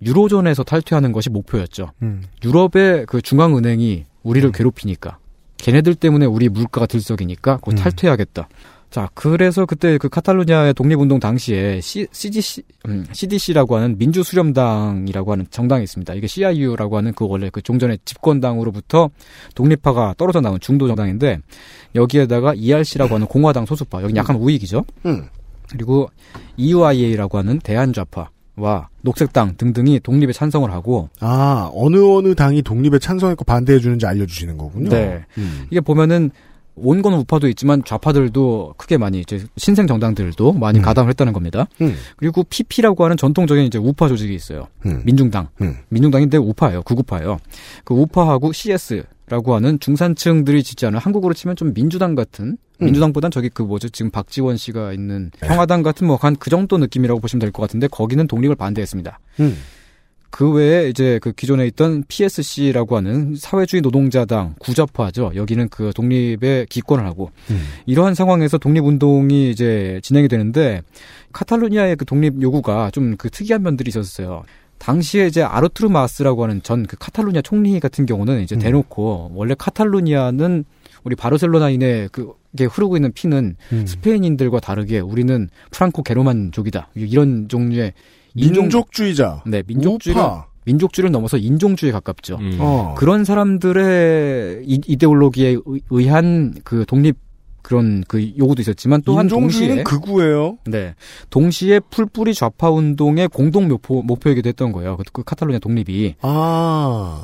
[0.00, 1.90] 유로존에서 탈퇴하는 것이 목표였죠.
[2.00, 2.22] 음.
[2.42, 5.18] 유럽의 그 중앙은행이 우리를 괴롭히니까
[5.58, 7.76] 걔네들 때문에 우리 물가가 들썩이니까 그거 음.
[7.76, 8.48] 탈퇴하겠다.
[8.90, 15.84] 자, 그래서 그때 그 카탈루냐의 독립운동 당시에 C, CDC, 음, CDC라고 하는 민주수렴당이라고 하는 정당이
[15.84, 16.14] 있습니다.
[16.14, 19.10] 이게 CIU라고 하는 그 원래 그 종전의 집권당으로부터
[19.54, 21.38] 독립파가 떨어져 나온 중도 정당인데
[21.94, 24.84] 여기에다가 ERC라고 하는 공화당 소수파, 여기 약간 우익이죠.
[25.04, 25.28] 음.
[25.70, 26.08] 그리고
[26.56, 33.78] EUIA라고 하는 대한좌파와 녹색당 등등이 독립에 찬성을 하고 아, 어느 어느 당이 독립에 찬성했고 반대해
[33.80, 34.88] 주는지 알려주시는 거군요.
[34.88, 35.26] 네.
[35.36, 35.66] 음.
[35.70, 36.30] 이게 보면은
[36.82, 40.82] 온건 우파도 있지만 좌파들도 크게 많이 이제 신생 정당들도 많이 음.
[40.82, 41.66] 가담을 했다는 겁니다.
[41.80, 41.94] 음.
[42.16, 44.68] 그리고 PP라고 하는 전통적인 이제 우파 조직이 있어요.
[44.86, 45.02] 음.
[45.04, 45.48] 민중당.
[45.60, 45.76] 음.
[45.88, 46.82] 민중당인데 우파예요.
[46.82, 47.38] 극우파예요.
[47.84, 52.84] 그 우파하고 CS라고 하는 중산층들이 짓지 않은 한국으로 치면 좀 민주당 같은 음.
[52.84, 55.48] 민주당보단 저기 그 뭐죠 지금 박지원 씨가 있는 네.
[55.48, 59.18] 평화당 같은 뭐 한 그 정도 느낌이라고 보시면 될 것 같은데 거기는 독립을 반대했습니다.
[60.28, 60.30] 음.
[60.30, 65.32] 그 외에 이제 그 기존에 있던 PSC라고 하는 사회주의 노동자당 구좌파죠.
[65.34, 67.62] 여기는 그 독립에 기권을 하고 음.
[67.86, 70.82] 이러한 상황에서 독립운동이 이제 진행이 되는데
[71.32, 74.44] 카탈루니아의 그 독립 요구가 좀 그 특이한 면들이 있었어요.
[74.78, 78.60] 당시에 이제 아르투르 마스라고 하는 전 그 카탈루니아 총리 같은 경우는 이제 음.
[78.60, 80.64] 대놓고 원래 카탈루니아는
[81.04, 83.86] 우리 바르셀로나인의 그게 흐르고 있는 피는 음.
[83.86, 86.88] 스페인인들과 다르게 우리는 프랑코 게로만족이다.
[86.94, 87.92] 이런 종류의
[88.46, 89.42] 민족주의자.
[89.46, 90.46] 네, 민족주의를 우파.
[90.64, 92.36] 민족주의를 넘어서 인종주의에 가깝죠.
[92.40, 92.56] 음.
[92.60, 92.94] 어.
[92.98, 97.16] 그런 사람들의 이, 이데올로기에 의- 의한 그 독립
[97.62, 100.58] 그런 그 요구도 있었지만 또한 동시에 극우예요.
[100.66, 100.94] 네
[101.30, 104.96] 동시에 풀뿌리 좌파 운동의 공동 목표 목표이기도 했던 거예요.
[104.96, 107.20] 그, 그 카탈루냐 독립이 아.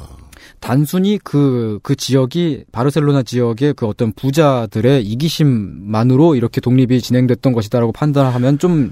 [0.65, 8.59] 단순히 그, 그 지역이, 바르셀로나 지역의 그 어떤 부자들의 이기심만으로 이렇게 독립이 진행됐던 것이다라고 판단하면
[8.59, 8.91] 좀,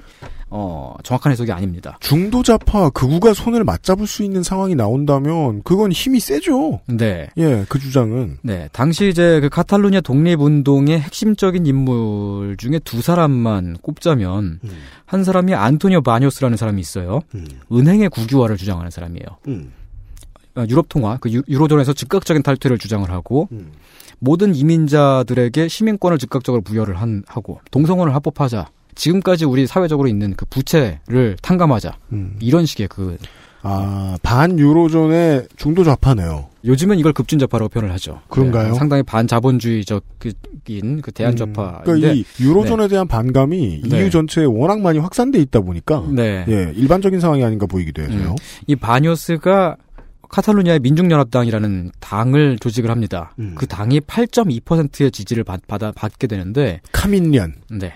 [0.51, 1.97] 어, 정확한 해석이 아닙니다.
[1.99, 6.81] 중도자파 극우가 손을 맞잡을 수 있는 상황이 나온다면 그건 힘이 세죠.
[6.85, 7.29] 네.
[7.37, 8.37] 예, 그 주장은.
[8.43, 8.69] 네.
[8.71, 14.69] 당시 이제 그 카탈루냐 독립운동의 핵심적인 인물 중에 두 사람만 꼽자면, 음.
[15.07, 17.21] 한 사람이 안토니오 바뇨스라는 사람이 있어요.
[17.33, 17.47] 음.
[17.71, 19.25] 은행의 국유화를 주장하는 사람이에요.
[19.47, 19.71] 음.
[20.55, 23.71] 아, 유럽 통화, 그 유, 유로존에서 즉각적인 탈퇴를 주장을 하고, 음.
[24.19, 28.69] 모든 이민자들에게 시민권을 즉각적으로 부여를 한, 하고 동성혼을 합법하자.
[28.95, 31.97] 지금까지 우리 사회적으로 있는 그 부채를 탕감하자.
[32.13, 32.37] 음.
[32.39, 33.17] 이런 식의 그
[33.63, 36.47] 아, 반 유로존의 중도 좌파네요.
[36.65, 38.21] 요즘은 이걸 급진 좌파라고 표현을 하죠.
[38.27, 38.69] 그런가요?
[38.69, 43.99] 네, 상당히 반자본주의적인 그 대한 좌파인데 그러니까 이 유로존에 대한 반감이 네.
[43.99, 46.45] EU 전체에 워낙 많이 확산돼 있다 보니까 네.
[46.47, 48.31] 예, 일반적인 상황이 아닌가 보이기도 해서요.
[48.31, 48.35] 음.
[48.67, 49.77] 이 바뇨스가
[50.33, 53.33] 카탈루냐의 민중연합당이라는 당을 조직을 합니다.
[53.37, 53.53] 음.
[53.55, 57.53] 그 당이 8.2%의 지지를 받, 받아, 받게 되는데, 카민련.
[57.69, 57.93] 네.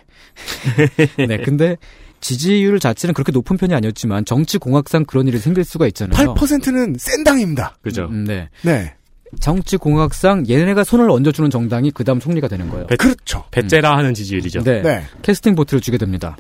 [1.18, 1.78] 네, 근데
[2.22, 6.36] 지지율 자체는 그렇게 높은 편이 아니었지만 정치 공학상 그런 일이 생길 수가 있잖아요.
[6.36, 7.76] 8%는 센 당입니다.
[7.82, 8.06] 그죠.
[8.12, 8.50] 음, 네.
[8.62, 8.94] 네.
[9.40, 12.86] 정치 공학상 얘네가 손을 얹어주는 정당이 그 다음 총리가 되는 거예요.
[12.86, 13.46] 배- 그렇죠.
[13.50, 14.62] 배째라 하는 지지율이죠.
[14.62, 14.84] 네.
[14.84, 15.04] 네.
[15.24, 16.38] 캐스팅 보트를 주게 됩니다.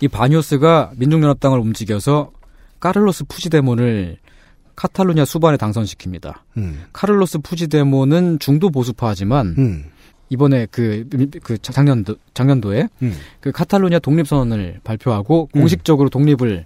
[0.00, 2.32] 이 바니오스가 민중연합당을 움직여서
[2.80, 4.16] 카를로스 푸지데몬을
[4.76, 6.34] 카탈루냐 수반에 당선시킵니다.
[6.56, 6.84] 음.
[6.92, 9.84] 카를로스 푸지데몬은 중도 보수파지만 음.
[10.30, 11.08] 이번에 그,
[11.42, 13.14] 그 작년도, 작년도에 음.
[13.40, 16.64] 그 카탈루냐 독립 선언을 발표하고 공식적으로 독립을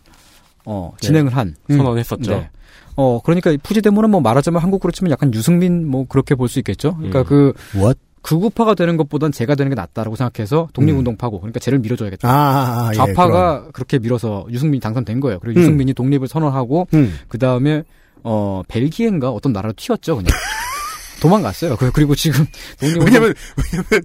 [0.64, 2.30] 어, 진행을 한 선언했었죠.
[2.30, 2.50] 네.
[2.96, 6.96] 어, 그러니까 이 푸지데몬은 뭐 말하자면 한국으로 치면 약간 유승민 뭐 그렇게 볼 수 있겠죠.
[6.96, 7.24] 그러니까 음.
[7.24, 7.98] 그 What?
[8.22, 12.28] 극우파가 되는 것보단 쟤가 되는 게 낫다라고 생각해서 독립운동파고 그러니까 쟤를 밀어줘야겠다.
[12.28, 15.38] 아, 아, 아, 예, 좌파가 그렇게 밀어서 유승민이 당선된 거예요.
[15.40, 15.62] 그리고 음.
[15.62, 16.88] 유승민이 독립을 선언하고.
[16.94, 17.16] 음.
[17.28, 17.82] 그 다음에
[18.24, 20.28] 어 벨기에인가 어떤 나라로 튀었죠 그냥
[21.20, 21.76] 도망갔어요.
[21.76, 22.44] 그- 그리고 지금
[22.80, 23.34] 독립운동 왜냐면,
[23.72, 24.02] 왜냐면,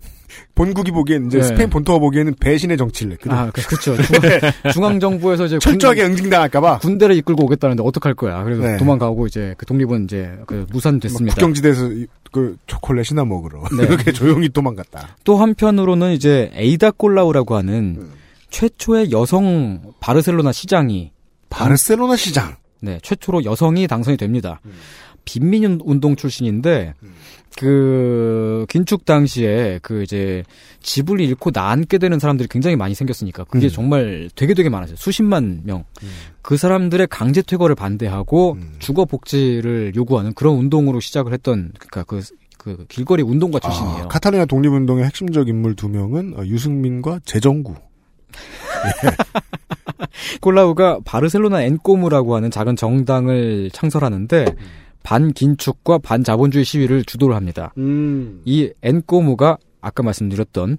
[0.56, 1.44] 본국이 보기엔, 이제 네.
[1.44, 3.36] 스페인 본토가 보기에는 배신의 정치를 했거든.
[3.38, 3.96] 아, 그, 그쵸.
[4.02, 4.22] 중앙,
[4.74, 6.80] 중앙 정부에서 이제 철저하게 응징당할까봐.
[6.80, 8.44] 군, 대를 이끌고 오겠다는데 어떡할 거야.
[8.44, 8.78] 그래서 네.
[8.78, 11.36] 도망가고 이제 그 독립은 이제 그 무산됐습니다.
[11.36, 13.64] 국경지대에서 이- 그 초콜릿이나 먹으러.
[13.78, 13.84] 네.
[13.88, 15.18] 이렇게 조용히 도망갔다.
[15.24, 18.12] 또 한편으로는 이제 에이다 꼴라우라고 하는 음.
[18.50, 21.12] 최초의 여성 바르셀로나 시장이
[21.50, 22.56] 바르셀로나 시장.
[22.82, 24.60] 네, 최초로 여성이 당선이 됩니다.
[25.26, 27.14] 빈민 운동 출신인데 음.
[27.58, 30.44] 그 긴축 당시에 그 이제
[30.82, 33.70] 집을 잃고 나앉게 되는 사람들이 굉장히 많이 생겼으니까 그게 음.
[33.70, 34.96] 정말 되게 되게 많았어요.
[34.98, 35.86] 수십만 명.
[36.02, 36.10] 음.
[36.42, 38.74] 그 사람들의 강제 퇴거를 반대하고 음.
[38.80, 42.22] 주거 복지를 요구하는 그런 운동으로 시작을 했던 그러니까 그,
[42.58, 44.04] 그 길거리 운동가 출신이에요.
[44.04, 47.76] 아, 카탈루냐 독립운동의 핵심적 인물 두 명은 어, 유승민과 재정구.
[50.42, 54.46] 콜라우가 바르셀로나 엔꼬무라고 하는 작은 정당을 창설하는데
[55.04, 57.74] 반긴축과 반자본주의 시위를 주도를 합니다.
[57.78, 58.42] 음.
[58.46, 60.78] 이 엔꼬무가 아까 말씀드렸던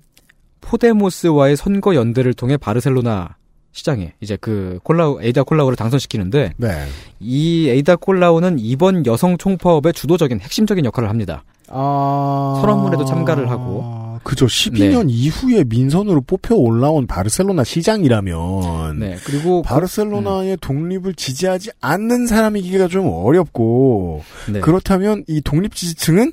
[0.61, 3.37] 포데모스와의 선거 연대를 통해 바르셀로나
[3.73, 6.87] 시장에 이제 그 콜라우 에이다 콜라우를 당선시키는데 네.
[7.21, 11.45] 이 에이다 콜라우는 이번 여성 총파업의 주도적인 핵심적인 역할을 합니다.
[11.69, 12.59] 아.
[12.61, 14.04] 선언문에도 참가를 하고.
[14.25, 14.47] 그죠.
[14.47, 18.99] 12년 이후에 민선으로 뽑혀 올라온 바르셀로나 시장이라면.
[18.99, 24.23] 네 그리고 바르셀로나의 독립을 지지하지 않는 사람이기가 좀 어렵고.
[24.51, 24.61] 네.
[24.61, 26.33] 그렇다면 이 독립 지지층은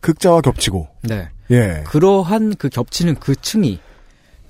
[0.00, 0.88] 극자와 겹치고.
[1.02, 1.28] 네.
[1.50, 1.82] 예.
[1.86, 3.80] 그러한 그 겹치는 그 층이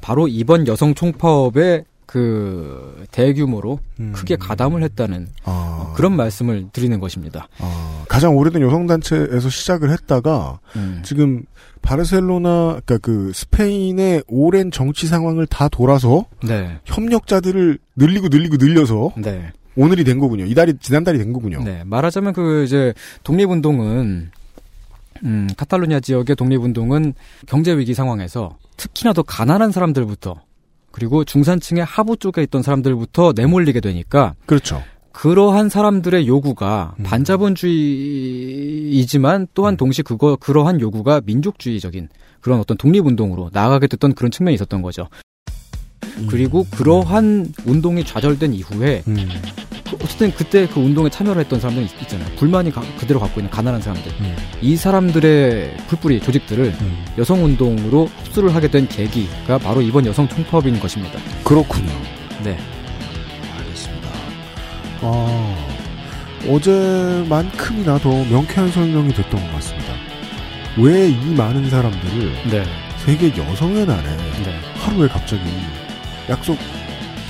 [0.01, 4.11] 바로 이번 여성 총파업의 그 대규모로 음.
[4.13, 5.93] 크게 가담을 했다는 아.
[5.95, 7.47] 그런 말씀을 드리는 것입니다.
[7.61, 11.03] 아, 가장 오래된 여성 단체에서 시작을 했다가 음.
[11.05, 11.45] 지금
[11.83, 16.81] 바르셀로나, 그러니까 그 스페인의 오랜 정치 상황을 다 돌아서 네.
[16.85, 19.53] 협력자들을 늘리고 늘리고 늘려서 네.
[19.77, 20.47] 오늘이 된 거군요.
[20.47, 21.63] 이달이 지난달이 된 거군요.
[21.63, 21.85] 네.
[21.87, 22.93] 말하자면 그 이제
[23.23, 24.33] 독립운동은
[25.23, 27.15] 음, 카탈루냐 지역의 독립운동은
[27.47, 30.41] 경제 위기 상황에서 특히나 더 가난한 사람들부터
[30.93, 34.83] 그리고 중산층의 하부 쪽에 있던 사람들부터 내몰리게 되니까 그렇죠.
[35.13, 37.03] 그러한 사람들의 요구가 음.
[37.05, 37.69] 반자본주의이지만
[39.55, 42.09] 또한 동시 그거 그러한 요구가 민족주의적인
[42.41, 45.09] 그런 어떤 독립운동으로 나아가게 됐던 그런 측면이 있었던 거죠.
[46.29, 49.17] 그리고 그러한 운동이 좌절된 이후에 음.
[49.17, 49.70] 그
[50.03, 52.29] 어쨌든 그때 그 운동에 참여를 했던 사람들이 있- 있잖아요.
[52.37, 54.11] 불만이 가- 그대로 갖고 있는 가난한 사람들.
[54.21, 54.37] 음.
[54.61, 57.05] 이 사람들의 풀뿌리 조직들을 음.
[57.19, 61.19] 여성 운동으로 흡수를 하게 된 계기가 바로 이번 여성 총파업인 것입니다.
[61.45, 61.91] 그렇군요.
[62.43, 62.59] 네.
[63.59, 64.09] 알겠습니다.
[65.03, 65.57] 아,
[66.49, 69.93] 어제만큼이나 더 명쾌한 설명이 됐던 것 같습니다.
[70.79, 72.65] 왜 이 많은 사람들을 네.
[73.05, 74.03] 세계 여성의 날에
[74.45, 74.59] 네.
[74.77, 75.43] 하루에 갑자기
[76.29, 76.57] 약속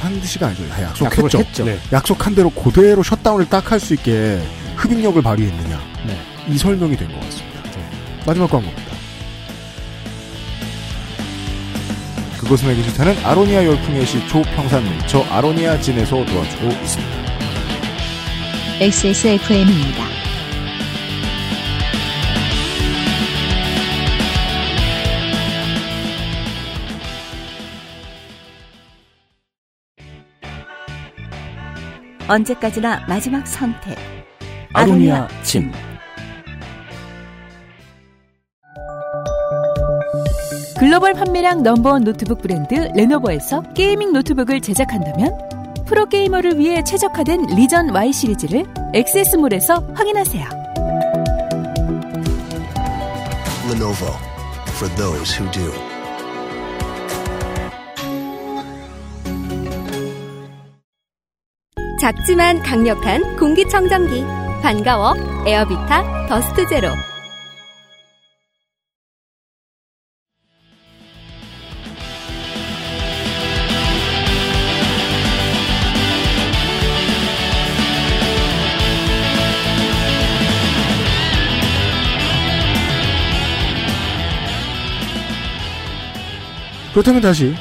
[0.01, 0.67] 한 듯이가 아니죠.
[0.69, 1.39] 다 약속을 약속했죠.
[1.39, 1.65] 했죠.
[1.65, 1.79] 네.
[1.93, 4.41] 약속한 대로 그대로 셧다운을 딱 할 수 있게
[4.77, 5.81] 흡입력을 발휘했느냐.
[6.07, 6.19] 네.
[6.49, 7.61] 이 설명이 된 것 같습니다.
[8.27, 8.91] 마지막 광고입니다.
[12.41, 17.21] 그것은 알기 싫다는 아로니아 열풍의 시 초 평산물 저 아로니아 진에서 도와주고 있습니다.
[18.81, 20.05] XSFM입니다.
[32.31, 33.99] 언제까지나 마지막 선택.
[34.73, 35.73] 아로니아 진.
[40.79, 45.37] 글로벌 판매량 넘버원 노트북 브랜드 레노버에서 게이밍 노트북을 제작한다면
[45.87, 48.65] 프로게이머를 위해 최적화된 리전 Y 시리즈를
[48.95, 50.49] 액세스몰에서 확인하세요.
[53.71, 54.15] Lenovo
[54.79, 55.90] for those who do.
[62.01, 64.25] 작지만 강력한 공기청정기.
[64.63, 65.15] 반가워
[65.47, 66.89] 에어비타 더스트 제로.
[86.95, 87.55] 그렇다면 다시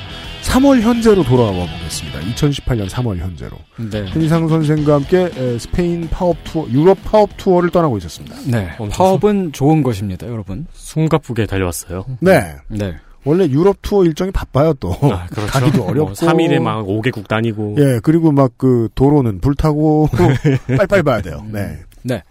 [0.50, 2.20] 3월 현재로 돌아와 보겠습니다.
[2.22, 3.52] 2018년 3월 현재로.
[3.91, 4.04] 네.
[4.10, 8.36] 한희상 선생과 함께 에, 스페인 파업 투어, 유럽 파업 투어를 떠나고 있었습니다.
[8.47, 8.70] 네.
[8.91, 10.66] 파업은 좋은 것입니다, 여러분.
[10.74, 12.06] 숨가쁘게 달려왔어요.
[12.20, 12.56] 네.
[12.68, 12.95] 네.
[13.26, 14.91] 원래 유럽 투어 일정이 바빠요, 또.
[15.02, 15.52] 아, 그렇죠.
[15.52, 16.14] 가기도 어렵고.
[16.14, 17.76] 3일에 막 5개국 다니고.
[17.78, 20.10] 예, 그리고 막 그 도로는 불타고
[20.68, 21.45] 빨리빨리 봐야 돼요.
[21.52, 21.78] 네.
[22.04, 22.24] 네.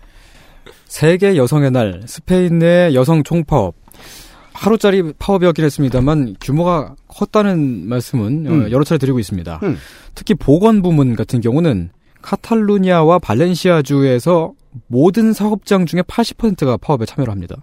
[0.87, 3.75] 세계 여성의 날, 스페인 내 여성 총파업.
[4.59, 8.71] 하루짜리 파업이었긴 했습니다만 규모가 컸다는 말씀은 어, 음.
[8.73, 9.61] 여러 차례 드리고 있습니다.
[9.63, 9.77] 음.
[10.17, 11.91] 특히 보건 부문 같은 경우는
[12.23, 14.53] 카탈루니아와 발렌시아 주에서
[14.89, 17.57] 모든 사업장 중에 80%가 파업에 참여를 합니다.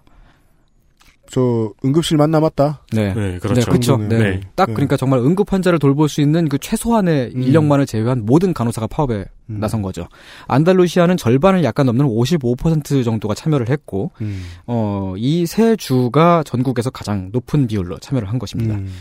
[1.29, 2.83] 저 응급실만 남았다.
[2.93, 3.13] 네.
[3.13, 3.59] 네, 그렇죠.
[3.59, 3.97] 네, 그렇죠.
[3.97, 4.17] 네.
[4.17, 4.41] 네.
[4.55, 4.73] 딱 네.
[4.73, 7.41] 그러니까 정말 응급 환자를 돌볼 수 있는 그 최소한의 음.
[7.41, 9.59] 인력만을 제외한 모든 간호사가 파업에 음.
[9.59, 10.07] 나선 거죠.
[10.47, 14.43] 안달루시아는 절반을 약간 넘는 55% 정도가 참여를 했고 음.
[14.67, 18.75] 어, 이 세 주가 전국에서 가장 높은 비율로 참여를 한 것입니다.
[18.75, 18.91] 음.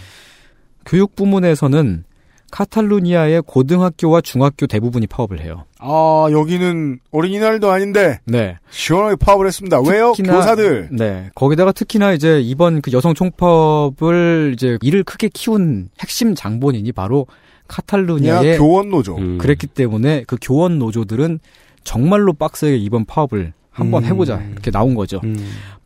[0.86, 2.04] 교육 부문에서는
[2.50, 5.64] 카탈루니아의 고등학교와 중학교 대부분이 파업을 해요.
[5.80, 8.56] 아, 여기는 어린이날도 아닌데 네.
[8.70, 9.80] 시원하게 파업을 했습니다.
[9.80, 10.12] 왜요?
[10.12, 10.88] 특히나- 교사들.
[10.92, 11.30] 네.
[11.34, 17.34] 거기다가 특히나 이제 이번 그 여성 총파업을 이제 일을 크게 키운 핵심 장본인이 바로 야,
[17.68, 19.16] 카탈루니아의 교원 노조.
[19.16, 19.38] 음.
[19.38, 21.40] 그랬기 때문에 그 교원 노조들은
[21.82, 24.08] 정말로 빡세게 이번 파업을 한번 음.
[24.08, 25.20] 해보자 이렇게 나온 거죠.
[25.24, 25.36] 음.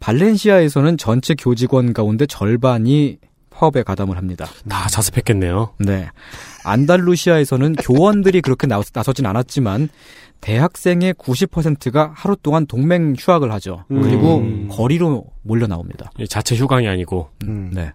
[0.01, 3.19] 발렌시아에서는 전체 교직원 가운데 절반이
[3.51, 4.47] 파업에 가담을 합니다.
[4.69, 5.75] 다 자습했겠네요.
[5.81, 6.09] 네.
[6.65, 9.89] 안달루시아에서는 교원들이 그렇게 나, 나서진 않았지만
[10.41, 13.85] 대학생의 90%가 하루 동안 동맹 휴학을 하죠.
[13.91, 14.03] 음.
[14.03, 14.69] 그리고 음.
[14.71, 16.13] 거리로 몰려 나옵니다.
[16.19, 17.31] 이 자체 휴강이 아니고.
[17.45, 17.71] 음.
[17.73, 17.93] 네.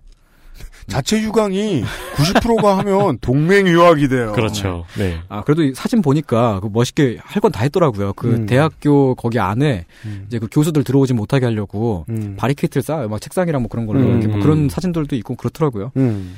[0.88, 1.84] 자체 휴강이
[2.16, 4.32] 90%가 하면 동맹 유학이 돼요.
[4.34, 4.86] 그렇죠.
[4.98, 5.20] 네.
[5.30, 8.14] 아, 그래도 이 사진 보니까 그 멋있게 할 건 다 했더라고요.
[8.14, 8.46] 그 음.
[8.46, 10.26] 대학교 거기 안에 음.
[10.28, 12.36] 이제 그 교수들 들어오지 못하게 하려고 음.
[12.38, 13.10] 바리케이트를 쌓아요.
[13.10, 14.12] 막 책상이랑 뭐 그런 걸로 음.
[14.12, 15.92] 이렇게 뭐 그런 사진들도 있고 그렇더라고요.
[15.98, 16.36] 음.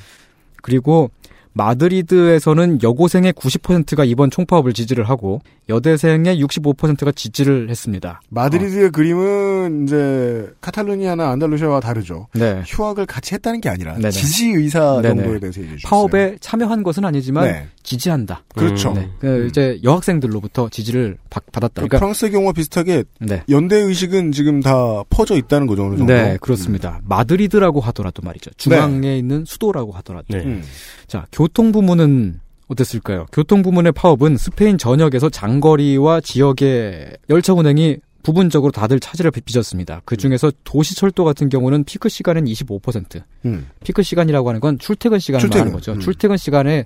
[0.62, 1.12] 그리고
[1.56, 8.22] 마드리드에서는 여고생의 90%가 이번 총파업을 지지를 하고 여대생의 65%가 지지를 했습니다.
[8.30, 12.28] 마드리드의 그림은 이제 카탈루니아나 안달루시아와 다르죠.
[12.34, 12.62] 네.
[12.68, 14.12] 휴학을 같이 했다는 게 아니라 네네.
[14.12, 15.24] 지지 의사 네네.
[15.24, 15.90] 정도에 대해서 얘기해 주셨어요.
[15.90, 17.68] 파업에 참여한 것은 아니지만 네.
[17.84, 18.44] 지지한다.
[18.54, 18.94] 그렇죠.
[18.94, 19.10] 네.
[19.20, 21.82] 그 이제 여학생들로부터 지지를 받, 받았다.
[21.82, 23.44] 그 그러니까 프랑스의 경우와 비슷하게 네.
[23.50, 26.14] 연대 의식은 지금 다 퍼져 있다는 거죠 어느 정도.
[26.14, 27.00] 네, 그렇습니다.
[27.06, 28.52] 마드리드라고 하더라도 말이죠.
[28.58, 30.26] 중앙에 있는 수도라고 하더라도.
[30.30, 30.44] 네.
[30.44, 30.64] 음.
[31.08, 33.28] 자, 교통 부문은 어땠을까요?
[33.32, 40.02] 교통 부문의 파업은 스페인 전역에서 장거리와 지역의 열차 운행이 부분적으로 다들 차질을 빚었습니다.
[40.04, 43.22] 그 중에서 도시 철도 같은 경우는 피크 시간은 25%.
[43.46, 43.68] 음.
[43.84, 45.60] 피크 시간이라고 하는 건 출퇴근 시간을 출퇴근.
[45.60, 45.92] 말하는 거죠.
[45.94, 46.00] 음.
[46.00, 46.86] 출퇴근 시간에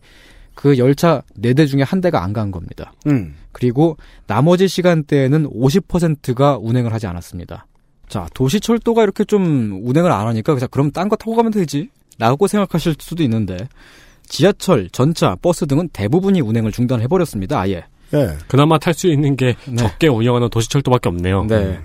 [0.54, 2.92] 그 열차 4대 중에 한 대가 안 간 겁니다.
[3.08, 3.36] 음.
[3.54, 3.96] 그리고
[4.28, 7.66] 나머지 시간대에는 50%가 운행을 하지 않았습니다.
[8.10, 11.90] 자, 도시 철도가 이렇게 좀 운행을 안 하니까 그냥 그럼 딴 거 타고 가면 되지.
[12.18, 13.56] 라고 생각하실 수도 있는데
[14.30, 17.60] 지하철, 전차, 버스 등은 대부분이 운행을 중단해버렸습니다.
[17.60, 17.84] 아예.
[18.14, 18.38] 예.
[18.48, 19.76] 그나마 탈 수 있는 게 네.
[19.76, 21.46] 적게 운영하는 도시철도밖에 없네요.
[21.46, 21.80] 네.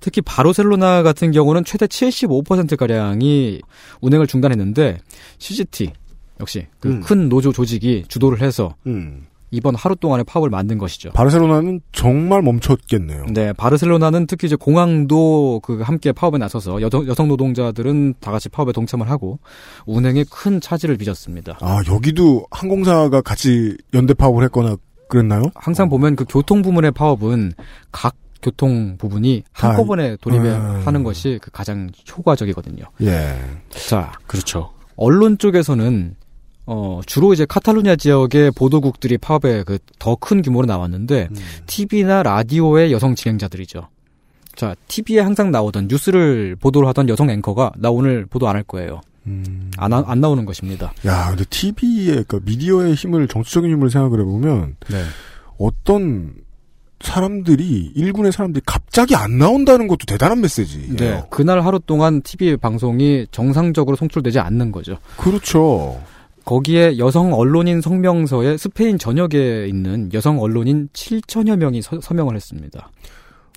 [0.00, 3.60] 특히 바르셀로나 같은 경우는 최대 75%가량이
[4.00, 4.98] 운행을 중단했는데
[5.38, 5.92] CGT
[6.40, 7.00] 역시 그 음.
[7.00, 9.26] 큰 노조 조직이 주도를 해서 음.
[9.50, 11.10] 이번 하루 동안의 파업을 만든 것이죠.
[11.12, 13.26] 바르셀로나는 정말 멈췄겠네요.
[13.32, 18.72] 네, 바르셀로나는 특히 이제 공항도 그 함께 파업에 나서서 여성, 여성 노동자들은 다 같이 파업에
[18.72, 19.38] 동참을 하고
[19.86, 21.58] 운행에 큰 차질을 빚었습니다.
[21.60, 24.76] 아 여기도 항공사가 같이 연대 파업을 했거나
[25.08, 25.42] 그랬나요?
[25.54, 27.52] 항상 보면 그 교통 부문의 파업은
[27.92, 30.82] 각 교통 부분이 다, 한꺼번에 돌입해 음.
[30.84, 32.84] 하는 것이 그 가장 효과적이거든요.
[33.02, 33.36] 예.
[33.70, 34.70] 자, 그렇죠.
[34.96, 36.16] 언론 쪽에서는
[36.66, 41.36] 어, 주로 이제 카탈루니아 지역의 보도국들이 파업에 그 더 큰 규모로 나왔는데 음.
[41.66, 43.88] TV나 라디오의 여성 진행자들이죠.
[44.56, 49.00] 자, TV에 항상 나오던 뉴스를 보도를 하던 여성 앵커가 나 오늘 보도 안 할 거예요.
[49.26, 49.70] 음.
[49.76, 50.92] 안, 하- 안 나오는 것입니다.
[51.04, 55.02] 야, 근데 TV의 그러니까 미디어의 힘을 정치적인 힘을 생각을 해보면 네.
[55.58, 56.34] 어떤
[57.00, 60.96] 사람들이 일군의 사람들이 갑자기 안 나온다는 것도 대단한 메시지예요.
[60.96, 61.22] 네.
[61.30, 64.96] 그날 하루 동안 TV 방송이 정상적으로 송출되지 않는 거죠.
[65.18, 66.00] 그렇죠.
[66.46, 72.88] 거기에 여성 언론인 성명서에 스페인 전역에 있는 여성 언론인 7천여 명이 서, 서명을 했습니다.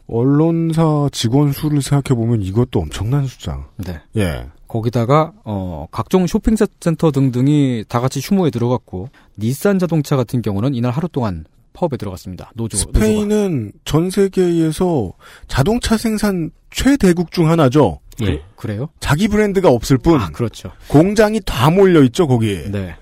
[0.08, 3.68] 언론사 직원 수를 생각해 보면 이것도 엄청난 숫자.
[3.78, 4.02] 네.
[4.18, 4.48] 예.
[4.68, 10.92] 거기다가 어 각종 쇼핑 센터 등등이 다 같이 휴무에 들어갔고 닛산 자동차 같은 경우는 이날
[10.92, 12.52] 하루 동안 파업에 들어갔습니다.
[12.56, 13.00] 노조 노조가.
[13.00, 15.14] 스페인은 전 세계에서
[15.48, 18.00] 자동차 생산 최대국 중 하나죠.
[18.26, 18.42] 네.
[18.56, 18.90] 그래요?
[19.00, 20.72] 자기 브랜드가 없을 뿐 아, 그렇죠.
[20.88, 22.72] 공장이 다 몰려 있죠 거기에.
[22.72, 22.96] 네.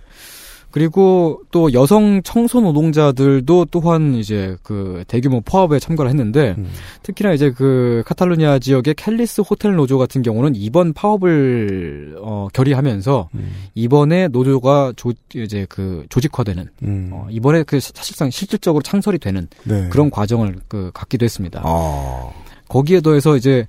[0.77, 6.69] 그리고 또 여성 청소 노동자들도 또한 이제 그 대규모 파업에 참가를 했는데 음.
[7.01, 13.55] 특히나 이제 그 카탈루냐 지역의 캘리스 호텔 노조 같은 경우는 이번 파업을 어 결의하면서 음.
[13.73, 17.09] 이번에 노조가 조 이제 그 조직화되는 음.
[17.11, 19.89] 어 이번에 그 사실상 실질적으로 창설이 되는 네.
[19.89, 21.61] 그런 과정을 그 갖기도 했습니다.
[21.63, 22.29] 아.
[22.67, 23.65] 거기에 더해서 이제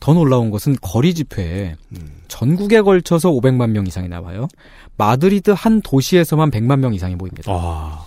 [0.00, 2.08] 더 놀라운 것은 거리 집회에 음.
[2.28, 4.48] 전국에 걸쳐서 500만 명 이상이 나와요.
[4.96, 7.50] 마드리드 한 도시에서만 100만 명 이상이 모입니다.
[7.52, 8.04] 아,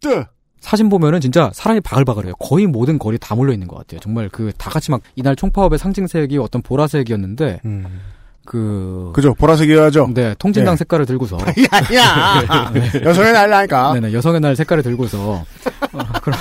[0.00, 0.24] 뜨.
[0.60, 2.34] 사진 보면은 진짜 사람이 바글바글해요.
[2.34, 4.00] 거의 모든 거리 다 몰려 있는 것 같아요.
[4.00, 8.00] 정말 그 다 같이 막 이날 총파업의 상징색이 어떤 보라색이었는데 음.
[8.44, 10.10] 그 그죠 보라색이어야죠.
[10.14, 10.78] 네, 통진당 네.
[10.78, 11.38] 색깔을 들고서
[11.92, 12.42] 야야.
[13.04, 13.92] 여성의 날라니까.
[13.94, 15.44] 네네, 여성의 날 색깔을 들고서
[15.92, 16.36] 어, 그러,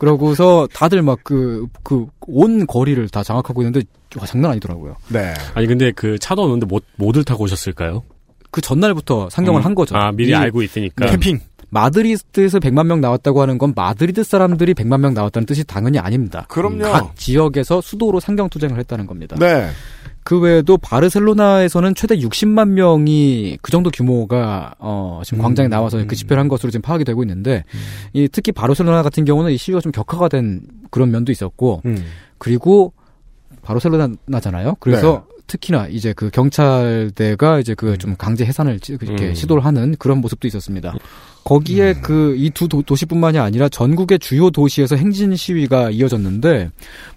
[0.00, 3.82] 그러고서 다들 막 그 그 온 거리를 다 장악하고 있는데
[4.18, 4.96] 와, 장난 아니더라고요.
[5.08, 5.34] 네.
[5.54, 8.02] 아니 근데 그 차도 없는데 뭐, 뭐들 타고 오셨을까요?
[8.50, 9.64] 그 전날부터 상경을 음.
[9.64, 9.96] 한 거죠.
[9.96, 11.06] 아 미리 이 알고 있으니까.
[11.06, 11.40] 캠핑.
[11.72, 16.46] 마드리드에서 100만 명 나왔다고 하는 건 마드리드 사람들이 100만 명 나왔다는 뜻이 당연히 아닙니다.
[16.48, 16.82] 그럼요.
[16.82, 19.36] 각 지역에서 수도로 상경 투쟁을 했다는 겁니다.
[19.38, 19.68] 네.
[20.22, 26.06] 그 외에도 바르셀로나에서는 최대 60만 명이 그 정도 규모가 어 지금 음, 광장에 나와서 음.
[26.06, 27.64] 그 집회를 한 것으로 지금 파악이 되고 있는데
[28.12, 32.04] 이 특히 바르셀로나 같은 경우는 이 시위가 좀 격화가 된 그런 면도 있었고 음.
[32.38, 32.92] 그리고
[33.62, 34.76] 바르셀로나잖아요.
[34.80, 35.29] 그래서 네.
[35.50, 39.34] 특히나 이제 그 경찰대가 이제 그 좀 강제 해산을 찌- 이렇게 음.
[39.34, 40.94] 시도를 하는 그런 모습도 있었습니다.
[41.44, 42.02] 거기에 음.
[42.02, 46.70] 그이 두 도시뿐만이 아니라 전국의 주요 도시에서 행진 시위가 이어졌는데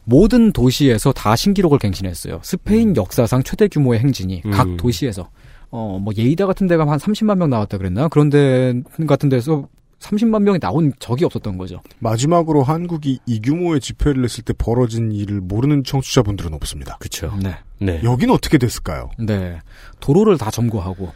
[0.03, 2.39] 모든 도시에서 다 신기록을 갱신했어요.
[2.43, 4.51] 스페인 역사상 최대 규모의 행진이 음.
[4.51, 5.29] 각 도시에서
[5.69, 8.07] 어 뭐 예이다 같은 데가 한 30만 명 나왔다 그랬나?
[8.07, 8.73] 그런 데
[9.07, 9.67] 같은 데서
[10.03, 11.81] 30만 명이 나온 적이 없었던 거죠.
[11.99, 16.97] 마지막으로 한국이 이 규모의 집회를 했을 때 벌어진 일을 모르는 청취자분들은 없습니다.
[16.99, 17.33] 그쵸.
[17.41, 17.55] 네.
[17.79, 18.01] 네.
[18.03, 19.09] 여긴 어떻게 됐을까요?
[19.17, 19.59] 네.
[19.99, 21.11] 도로를 다 점거하고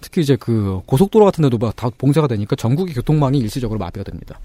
[0.00, 4.38] 특히 이제 그 고속도로 같은 데도 막다 봉쇄가 되니까 전국의 교통망이 일시적으로 마비가 됩니다.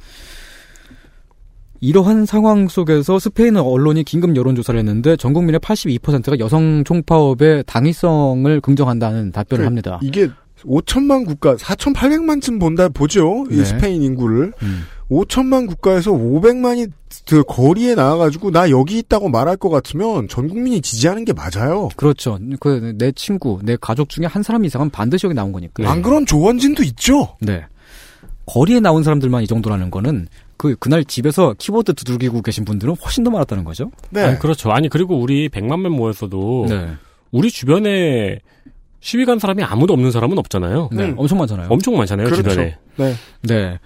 [1.80, 9.34] 이러한 상황 속에서 스페인 언론이 긴급 여론조사를 했는데 전 국민의 82%가 여성 총파업의 당위성을 긍정한다는
[9.34, 10.00] 답변을 그, 합니다.
[10.02, 10.30] 이게
[10.66, 13.46] 5천만 국가, 4,800만쯤 본다 보죠.
[13.52, 13.66] 이 네.
[13.66, 14.84] 스페인 인구를 음.
[15.10, 16.90] 5천만 국가에서 500만이
[17.28, 21.90] 그 거리에 나와가지고 나 여기 있다고 말할 것 같으면 전 국민이 지지하는 게 맞아요.
[21.96, 22.40] 그렇죠.
[22.60, 25.90] 그 내 친구, 내 가족 중에 한 사람 이상은 반드시 여기 나온 거니까.
[25.90, 27.36] 안 그런 조원진도 있죠.
[27.40, 27.66] 네.
[28.46, 33.30] 거리에 나온 사람들만 이 정도라는 거는 그 그날 집에서 키보드 두들기고 계신 분들은 훨씬 더
[33.32, 33.92] 많았다는 거죠.
[34.10, 34.22] 네.
[34.24, 34.72] 아니, 그렇죠.
[34.72, 36.90] 아니 그리고 우리 100만 명 모였어도 네.
[37.32, 38.40] 우리 주변에
[39.04, 40.90] 시위 간 사람이 아무도 없는 사람은 없잖아요.
[40.94, 41.10] 네.
[41.10, 41.16] 음.
[41.18, 41.68] 엄청 많잖아요.
[41.70, 42.42] 엄청 많잖아요 그렇죠.
[42.50, 42.78] 주변에.
[42.96, 43.14] 네.
[43.42, 43.80] 네.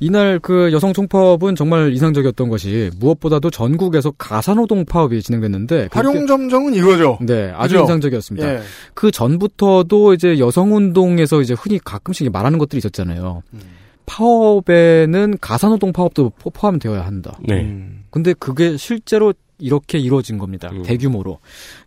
[0.00, 7.18] 이날 그 여성 총파업은 정말 이상적이었던 것이 무엇보다도 전국에서 가사노동 파업이 진행됐는데 활용점정은 이거죠.
[7.20, 7.80] 네, 아주 그죠?
[7.82, 8.54] 인상적이었습니다.
[8.54, 8.60] 예.
[8.94, 13.42] 그 전부터도 이제 여성 운동에서 이제 흔히 가끔씩 말하는 것들이 있었잖아요.
[13.52, 13.60] 음.
[14.06, 17.38] 파업에는 가사노동 파업도 포- 포함되어야 한다.
[17.46, 17.60] 네.
[17.60, 18.04] 음.
[18.10, 20.68] 근데 그게 실제로 이렇게 이루어진 겁니다.
[20.72, 20.82] 음.
[20.82, 21.38] 대규모로.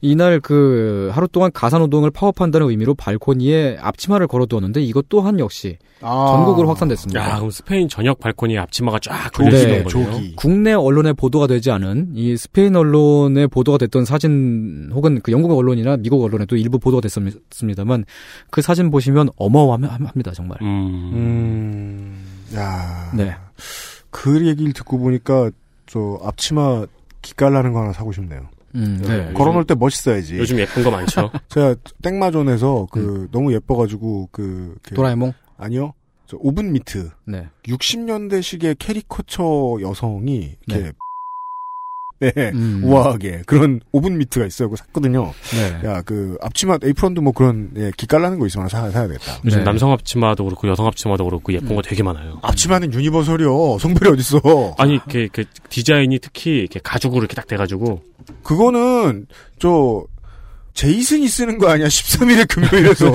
[0.02, 6.28] 이날 그 하루 동안 가사노동을 파업한다는 의미로 발코니에 앞치마를 걸어두었는데 이것 또한 역시 아.
[6.32, 7.20] 전국으로 확산됐습니다.
[7.20, 9.84] 야 그럼 스페인 전역 발코니에 앞치마가 쫙 걸려있던 네.
[9.86, 10.36] 조기.
[10.36, 15.98] 국내 언론에 보도가 되지 않은 이 스페인 언론에 보도가 됐던 사진 혹은 그 영국 언론이나
[15.98, 18.06] 미국 언론에도 일부 보도가 됐습니다만
[18.50, 20.58] 그 사진 보시면 어마어마합니다 정말.
[20.62, 21.12] 음.
[21.14, 22.26] 음.
[22.56, 23.12] 야.
[23.16, 23.36] 네.
[24.10, 25.52] 그 얘기를 듣고 보니까
[25.88, 26.86] 저 앞치마
[27.26, 28.48] 기깔나는 거 하나 사고 싶네요.
[28.76, 29.34] 음, 네.
[29.34, 30.38] 걸어놓을 때 멋있어야지.
[30.38, 31.32] 요즘 예쁜 거 많죠.
[31.50, 35.34] 제가 땡마존에서 그 너무 예뻐가지고 그, 그 도라에몽.
[35.58, 35.94] 아니요.
[36.28, 37.10] 저 오븐 미트.
[37.26, 37.48] 네.
[37.64, 40.92] 60년대식의 캐리커처 여성이 이렇게 네.
[42.22, 42.82] 음.
[42.84, 44.70] 우아하게 그런 오븐 미트가 있어요.
[44.70, 45.34] 그거 샀거든요.
[45.52, 45.88] 네.
[45.90, 49.40] 야, 그 앞치마 에이프런도 뭐 그런 예, 기깔나는 거 있으면 사, 사야 되겠다.
[49.44, 49.64] 요즘 네.
[49.66, 52.40] 남성 앞치마도 그렇고 여성 앞치마도 그렇고 예쁜 거 되게 많아요.
[52.42, 53.78] 앞치마는 universal이요.
[53.80, 54.76] 성별이 어딨어.
[54.78, 58.02] 아니 이렇게, 이렇게 디자인이 특히 이렇게 가죽으로 이렇게 딱 돼가지고
[58.44, 59.28] 그거는
[59.60, 60.04] 저
[60.76, 61.88] 제이슨이 쓰는 거 아니야?
[61.90, 63.12] 13일의 금요일에서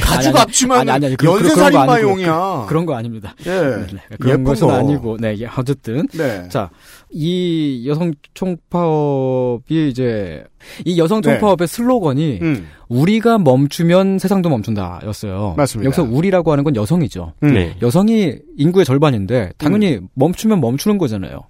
[0.00, 2.64] 가죽 앞치마는 아니, 아니, 아니, 그런 거 연쇄살인마용이야.
[2.66, 3.34] 그, 런 거 아닙니다.
[3.46, 3.50] 예.
[3.50, 4.72] 네, 그런 예쁜 것은 거.
[4.74, 6.08] 아니고, 네, 예, 어쨌든.
[6.08, 6.48] 네.
[6.48, 6.70] 자,
[7.10, 10.44] 이 여성 총파업이 이제,
[10.84, 11.30] 이 여성 네.
[11.30, 12.68] 총파업의 슬로건이, 음.
[12.88, 15.54] 우리가 멈추면 세상도 멈춘다 였어요.
[15.58, 15.86] 맞습니다.
[15.86, 17.34] 여기서 우리라고 하는 건 여성이죠.
[17.42, 17.52] 음.
[17.52, 17.76] 네.
[17.82, 21.40] 여성이 인구의 절반인데, 당연히 멈추면 멈추는 거잖아요.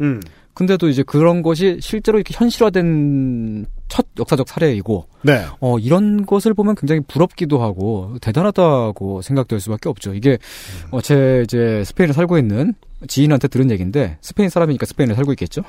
[0.59, 0.69] 음.
[0.69, 5.45] 근데도 이제 그런 것이 실제로 이렇게 현실화된 첫 역사적 사례이고, 네.
[5.61, 10.15] 어, 이런 것을 보면 굉장히 부럽기도 하고 대단하다고 생각될 수밖에 없죠.
[10.15, 10.39] 이게
[10.91, 12.75] 어, 제 이제 스페인에 살고 있는
[13.07, 15.63] 지인한테 들은 얘기인데 스페인 사람이니까 스페인에 살고 있겠죠.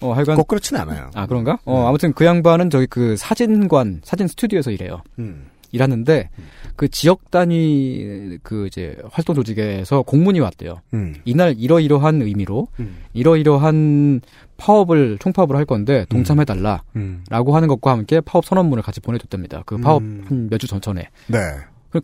[0.00, 1.10] 어, 하여간 꼭 그렇진 않아요.
[1.14, 1.58] 아 그런가?
[1.64, 5.02] 어, 아무튼 그 양반은 저기 그 사진관 사진 스튜디오에서 일해요.
[5.18, 5.46] 음.
[5.72, 6.28] 일하는데
[6.76, 10.80] 그 지역 단위 그 이제 활동 조직에서 공문이 왔대요.
[10.94, 11.14] 음.
[11.24, 12.98] 이날 이러이러한 의미로 음.
[13.14, 14.20] 이러이러한
[14.56, 16.82] 파업을 총파업을 할 건데 동참해 달라.
[16.96, 17.24] 음.
[17.30, 19.62] 라고 하는 것과 함께 파업 선언문을 같이 보내줬답니다.
[19.66, 20.24] 그 파업 음.
[20.28, 21.08] 한몇 주 전 전에.
[21.26, 21.38] 네.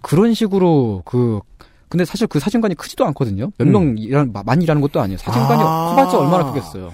[0.02, 1.40] 그런 식으로 그
[1.88, 3.50] 근데 사실 그 사진관이 크지도 않거든요.
[3.56, 3.72] 몇 음.
[3.72, 5.16] 명 일하는 많이 일하는 것도 아니에요.
[5.18, 5.94] 사진관이 아.
[5.96, 6.92] 커봤자 얼마나 크겠어요.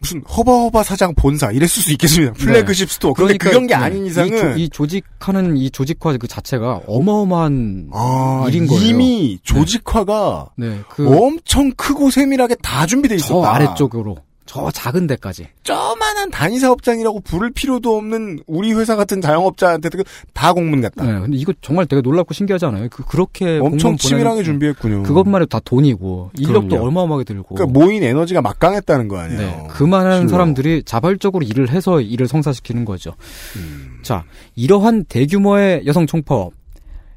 [0.00, 2.32] 무슨 허바허바 사장 본사 이랬을 수 있겠습니다.
[2.34, 3.12] 플래그십 스토어.
[3.12, 6.82] 근데 그런 게 네, 아닌 이, 이상은 조, 이 조 직하는 이 조직화 그 자체가
[6.86, 8.82] 어마어마한 아, 일인 거예요.
[8.84, 13.32] 이미 조직화가 네, 그 엄청 크고 세밀하게 다 준비돼 있었다.
[13.34, 14.16] 저 아래쪽으로
[14.56, 15.48] 저 작은 데까지.
[15.64, 19.98] 저만한 단위 사업장이라고 부를 필요도 없는 우리 회사 같은 자영업자한테도
[20.32, 21.04] 다 공문 같다.
[21.04, 22.88] 네, 근데 이거 정말 되게 놀랍고 신기하지 않아요?
[22.90, 25.02] 그 그렇게 엄청 치밀하게 준비했군요.
[25.02, 26.86] 그것만 해도 다 돈이고 인력도 그럼요.
[26.86, 27.54] 얼마어마하게 들고.
[27.54, 29.40] 그러니까 모인 에너지가 막강했다는 거 아니에요.
[29.40, 30.28] 네, 그만한 실로.
[30.30, 33.12] 사람들이 자발적으로 일을 해서 일을 성사시키는 거죠.
[33.56, 33.98] 음.
[34.02, 36.54] 자, 이러한 대규모의 여성 총파업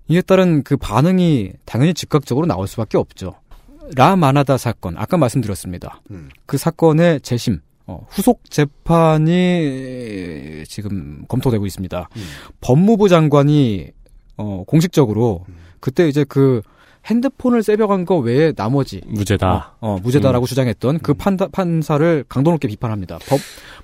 [0.09, 3.35] 이에 따른 그 반응이 당연히 즉각적으로 나올 수밖에 없죠.
[3.95, 6.01] 라마나다 사건 아까 말씀드렸습니다.
[6.11, 6.29] 음.
[6.45, 9.33] 그 사건의 재심 어, 후속 재판이
[10.67, 12.09] 지금 검토되고 있습니다.
[12.15, 12.21] 음.
[12.61, 13.87] 법무부 장관이
[14.37, 15.55] 어, 공식적으로 음.
[15.79, 16.61] 그때 이제 그
[17.05, 19.77] 핸드폰을 세벽한 거 외에 나머지 무죄다.
[19.79, 23.17] 어, 어, 무죄다라고 주장했던 그 판다, 판사를 강도 높게 비판합니다.
[23.27, 23.39] 법,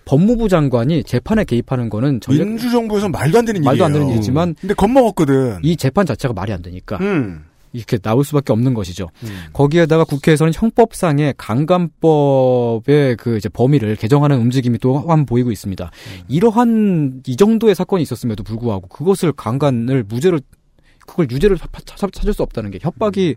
[0.06, 4.04] 법무부 장관이 재판에 개입하는 거는 전략, 민주정부에선 말도 안 되는 말도 안 일이에요.
[4.06, 5.60] 되는 일이지만 근데 겁먹었거든.
[5.64, 7.46] 이 재판 자체가 말이 안 되니까 음.
[7.76, 9.10] 이렇게 나올 수밖에 없는 것이죠.
[9.24, 9.30] 음.
[9.54, 15.86] 거기에다가 국회에서는 형법상의 강간법의 그 이제 범위를 개정하는 움직임이 또한 보이고 있습니다.
[15.86, 16.24] 음.
[16.30, 20.40] 이러한 이 정도의 사건이 있었음에도 불구하고 그것을 강간을 무죄로
[21.06, 23.36] 그걸 유죄를 찾을 수 없다는 게 협박이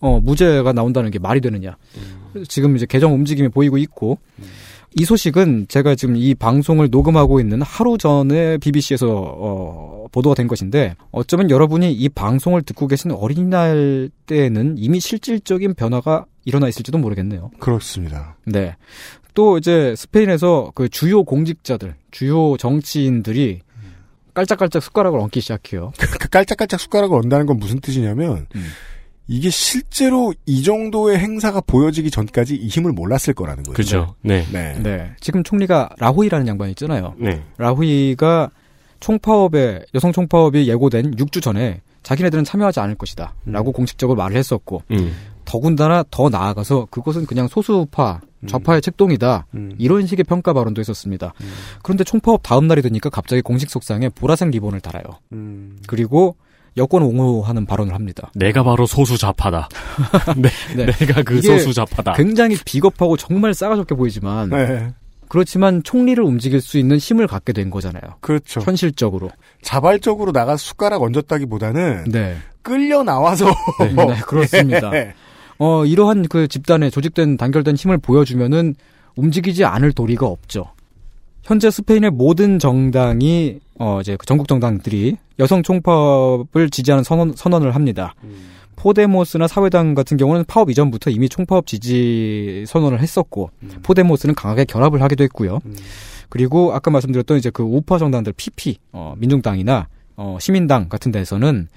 [0.00, 1.76] 어 무죄가 나온다는 게 말이 되느냐.
[2.48, 4.18] 지금 이제 개정 움직임이 보이고 있고
[4.96, 10.94] 이 소식은 제가 지금 이 방송을 녹음하고 있는 하루 전에 BBC에서 어, 보도가 된 것인데
[11.10, 17.50] 어쩌면 여러분이 이 방송을 듣고 계신 어린이날 때에는 이미 실질적인 변화가 일어나 있을지도 모르겠네요.
[17.58, 18.36] 그렇습니다.
[18.44, 18.76] 네.
[19.34, 23.60] 또 이제 스페인에서 그 주요 공직자들, 주요 정치인들이
[24.34, 25.92] 깔짝깔짝 숟가락을 얹기 시작해요.
[26.18, 28.66] 그 깔짝깔짝 숟가락을 얹다는 건 무슨 뜻이냐면 음.
[29.28, 33.74] 이게 실제로 이 정도의 행사가 보여지기 전까지 이 힘을 몰랐을 거라는 거죠.
[33.74, 34.14] 그죠.
[34.22, 34.44] 네.
[34.50, 34.74] 네.
[34.82, 35.12] 네.
[35.20, 37.14] 지금 총리가 라후이라는 양반이 있잖아요.
[37.18, 37.42] 네.
[37.58, 38.50] 라후이가
[39.00, 43.34] 총파업에 여성 총파업이 예고된 6주 전에 자기네들은 참여하지 않을 것이다.
[43.44, 45.14] 라고 공식적으로 말을 했었고 음.
[45.44, 49.46] 더군다나 더 나아가서 그것은 그냥 소수파 좌파의 책동이다.
[49.54, 49.74] 음.
[49.78, 51.34] 이런 식의 평가 발언도 했었습니다.
[51.82, 55.04] 그런데 총파업 다음 날이 되니까 갑자기 공식 속상에 보라색 리본을 달아요.
[55.32, 55.76] 음.
[55.86, 56.36] 그리고
[56.78, 58.30] 여권 옹호하는 발언을 합니다.
[58.34, 59.68] 내가 바로 소수 좌파다.
[60.38, 60.86] 네, 네.
[60.86, 62.14] 내가 그 이게 소수 좌파다.
[62.14, 64.92] 굉장히 비겁하고 정말 싸가지 없게 보이지만 네.
[65.28, 68.02] 그렇지만 총리를 움직일 수 있는 힘을 갖게 된 거잖아요.
[68.20, 68.60] 그렇죠.
[68.60, 69.30] 현실적으로.
[69.60, 72.36] 자발적으로 나가 숟가락 얹었다기보다는 네.
[72.62, 73.46] 끌려 나와서
[73.80, 74.90] 네, 네, 그렇습니다.
[74.94, 75.14] 예.
[75.58, 78.74] 어, 이러한 그 집단의 조직된 단결된 힘을 보여주면은
[79.16, 80.72] 움직이지 않을 도리가 없죠.
[81.48, 88.14] 현재 스페인의 모든 정당이 어 이제 그 전국 정당들이 여성 총파업을 지지하는 선언, 선언을 합니다.
[88.76, 93.50] 포데모스나 사회당 같은 경우는 파업 이전부터 이미 총파업 지지 선언을 했었고
[93.82, 95.60] 포데모스는 강하게 결합을 하기도 했고요.
[96.28, 101.68] 그리고 아까 말씀드렸던 이제 그 우파 정당들 PP 어 민중당이나 어 시민당 같은 데서는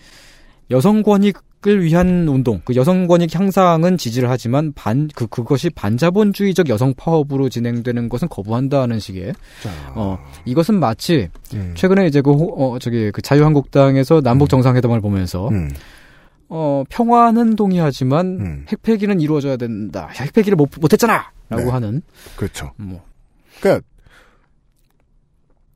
[0.70, 6.70] 여성 권익 을 위한 운동, 그 여성 권익 향상은 지지를 하지만 반 그 그것이 반자본주의적
[6.70, 11.74] 여성 파업으로 진행되는 것은 거부한다는 식의 자, 어 이것은 마치 음.
[11.76, 15.70] 최근에 이제 그 호- 어, 저기 그 자유한국당에서 남북 정상회담을 보면서 음.
[16.50, 18.66] 어 평화는 동의하지만 음.
[18.70, 20.10] 핵폐기는 이루어져야 된다.
[20.14, 21.30] 핵폐기를 못 못했잖아라고
[21.64, 21.70] 네.
[21.70, 22.02] 하는
[22.38, 22.72] 그렇죠.
[22.78, 23.04] 뭐
[23.60, 23.86] 그러니까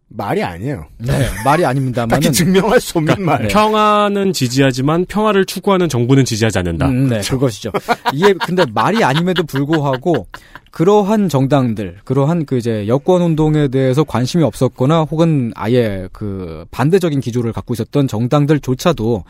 [0.08, 0.86] 말이 아니에요.
[1.00, 3.48] 네, 말이 아닙니다만 딱히 증명할 수 없는 그러니까 말.
[3.48, 6.88] 평화는 지지하지만 평화를 추구하는 정부는 지지하지 않는다.
[6.88, 7.72] 음, 네, 그것이죠.
[8.14, 10.28] 이게 근데 말이 아님에도 불구하고
[10.72, 17.52] 그러한 정당들, 그러한 그 이제 여권 운동에 대해서 관심이 없었거나 혹은 아예 그 반대적인 기조를
[17.52, 19.24] 갖고 있었던 정당들조차도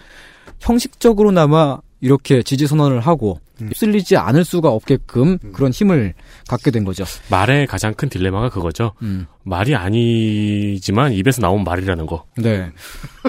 [0.60, 6.14] 형식적으로나마 이렇게 지지 선언을 하고 휩쓸리지 않을 수가 없게끔 그런 힘을
[6.48, 7.06] 갖게 된 거죠.
[7.30, 8.94] 말의 가장 큰 딜레마가 그거죠.
[9.02, 9.28] 음.
[9.44, 12.26] 말이 아니지만 입에서 나온 말이라는 거.
[12.38, 12.72] 네.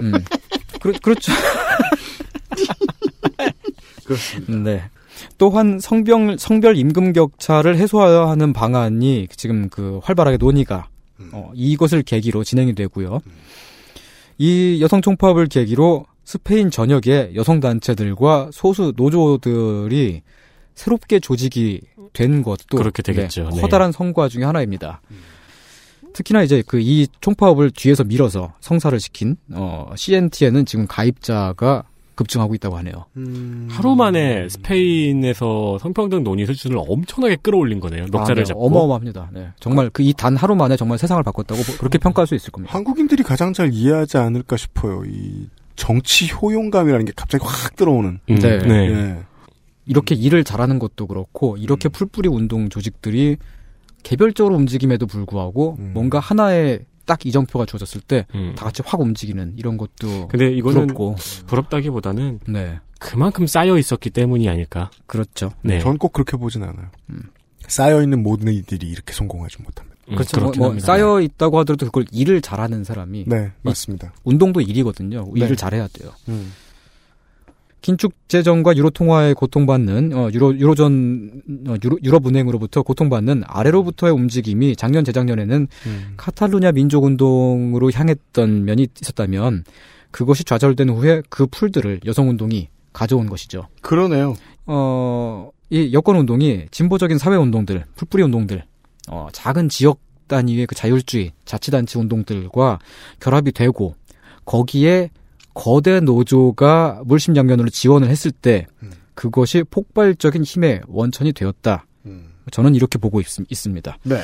[0.03, 0.13] 음.
[0.81, 1.33] 그렇, 그렇죠.
[4.49, 4.83] 네.
[5.39, 10.89] 또한 성병, 성별 임금 격차를 해소하는 방안이 지금 그 활발하게 논의가
[11.33, 13.21] 어, 이것을 계기로 진행이 되고요.
[14.39, 20.23] 이 여성 총파업을 계기로 스페인 전역의 여성 단체들과 소수 노조들이
[20.75, 21.81] 새롭게 조직이
[22.13, 23.45] 된 것도 그렇게 되겠죠.
[23.45, 23.61] 네, 네.
[23.63, 25.01] 커다란 성과 중의 하나입니다.
[26.13, 31.85] 특히나 이제 그 이 총파업을 뒤에서 밀어서 성사를 시킨 어 CNT에는 지금 가입자가
[32.17, 33.05] 급증하고 있다고 하네요.
[33.69, 38.07] 하루 만에 스페인에서 성평등 논의 수준을 엄청나게 끌어올린 거네요.
[38.11, 38.67] 넉자를 아, 네, 잡고.
[38.67, 39.31] 어마어마합니다.
[39.35, 39.49] 네.
[39.61, 42.75] 정말 그 이 단 하루 만에 정말 세상을 바꿨다고 그렇게 평가할 수 있을 겁니다.
[42.75, 45.05] 한국인들이 가장 잘 이해하지 않을까 싶어요.
[45.05, 45.47] 이
[45.77, 48.21] 정치 효용감이라는 게 갑자기 확 들어오는.
[48.29, 48.59] 음, 네.
[48.59, 48.75] 네.
[48.91, 49.19] 예.
[49.87, 53.37] 이렇게 일을 잘하는 것도 그렇고 이렇게 풀뿌리 운동 조직들이
[54.03, 55.91] 개별적으로 움직임에도 불구하고 음.
[55.95, 58.55] 뭔가 하나의 딱 이정표가 주어졌을 때다 음.
[58.59, 61.15] 같이 확 움직이는 이런 것도 근데 이거는 부럽고
[61.47, 64.91] 부럽다기보다는 네 그만큼 쌓여 있었기 때문이 아닐까.
[65.07, 65.53] 그렇죠.
[65.63, 65.79] 네.
[65.81, 66.89] 전 꼭 그렇게 보진 않아요.
[67.11, 67.23] 음.
[67.69, 69.86] 쌓여 있는 모든 이들이 이렇게 성공하지 못합니다.
[70.09, 70.41] 음, 그렇죠.
[70.41, 70.79] 뭐, 뭐.
[70.79, 74.13] 쌓여 있다고 하더라도 그걸 일을 잘하는 사람이 네, 맞습니다.
[74.25, 75.31] 운동도 일이거든요.
[75.35, 75.45] 네.
[75.45, 76.11] 일을 잘해야 돼요.
[76.29, 76.53] 음.
[77.87, 84.75] 긴축 재정과 유로 통화에 고통받는 어, 유로 유로전 어, 유로, 유럽 은행으로부터 고통받는 아래로부터의 움직임이
[84.75, 86.15] 작년 재작년에는 음.
[86.17, 89.65] 카탈루냐 민족 운동으로 향했던 면이 있었다면
[90.11, 93.69] 그것이 좌절된 후에 그 풀들을 여성 운동이 가져온 것이죠.
[93.83, 94.35] 그러네요.
[94.67, 98.65] 어, 이 여권 운동이 진보적인 사회 운동들, 풀뿌리 운동들,
[99.09, 102.79] 어, 작은 지역 단위의 그 자율주의, 자치단체 운동들과
[103.21, 103.95] 결합이 되고
[104.45, 105.11] 거기에
[105.55, 108.93] 거대 노조가 물심양면으로 지원을 했을 때 음.
[109.15, 111.87] 그것이 폭발적인 힘의 원천이 되었다.
[112.05, 112.33] 음.
[112.51, 113.99] 저는 이렇게 보고 있, 있습니다.
[114.03, 114.21] 네.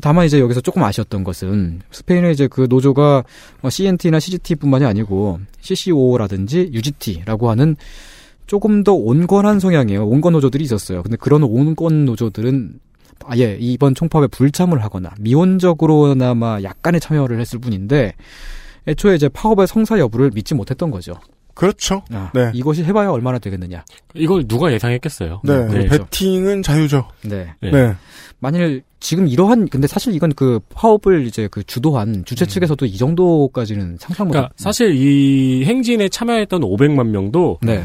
[0.00, 3.24] 다만 이제 여기서 조금 아쉬웠던 것은 스페인의 이제 그 노조가
[3.68, 7.76] CNT나 CGT뿐만이 아니고 CCO라든지 UGT라고 하는
[8.46, 11.02] 조금 더 온건한 성향의 온건 노조들이 있었어요.
[11.02, 12.80] 근데 그런 온건 노조들은
[13.26, 18.14] 아예 이번 총파업에 불참을 하거나 미온적으로나마 약간의 참여를 했을 뿐인데
[18.86, 21.14] 애초에 이제 파업의 성사 여부를 믿지 못했던 거죠.
[21.54, 22.02] 그렇죠.
[22.10, 22.50] 아, 네.
[22.54, 23.84] 이것이 해봐야 얼마나 되겠느냐.
[24.14, 25.42] 이걸 누가 예상했겠어요.
[25.44, 25.66] 네.
[25.66, 26.04] 네, 그렇죠.
[26.04, 27.06] 배팅은 자유죠.
[27.22, 27.52] 네.
[27.60, 27.70] 네.
[27.70, 27.94] 네.
[28.38, 33.98] 만일 지금 이러한 근데 사실 이건 그 파업을 이제 그 주도한 주최 측에서도 이 정도까지는
[34.00, 34.32] 상상 못.
[34.32, 37.84] 그러니까 사실 이 행진에 참여했던 500만 명도 네.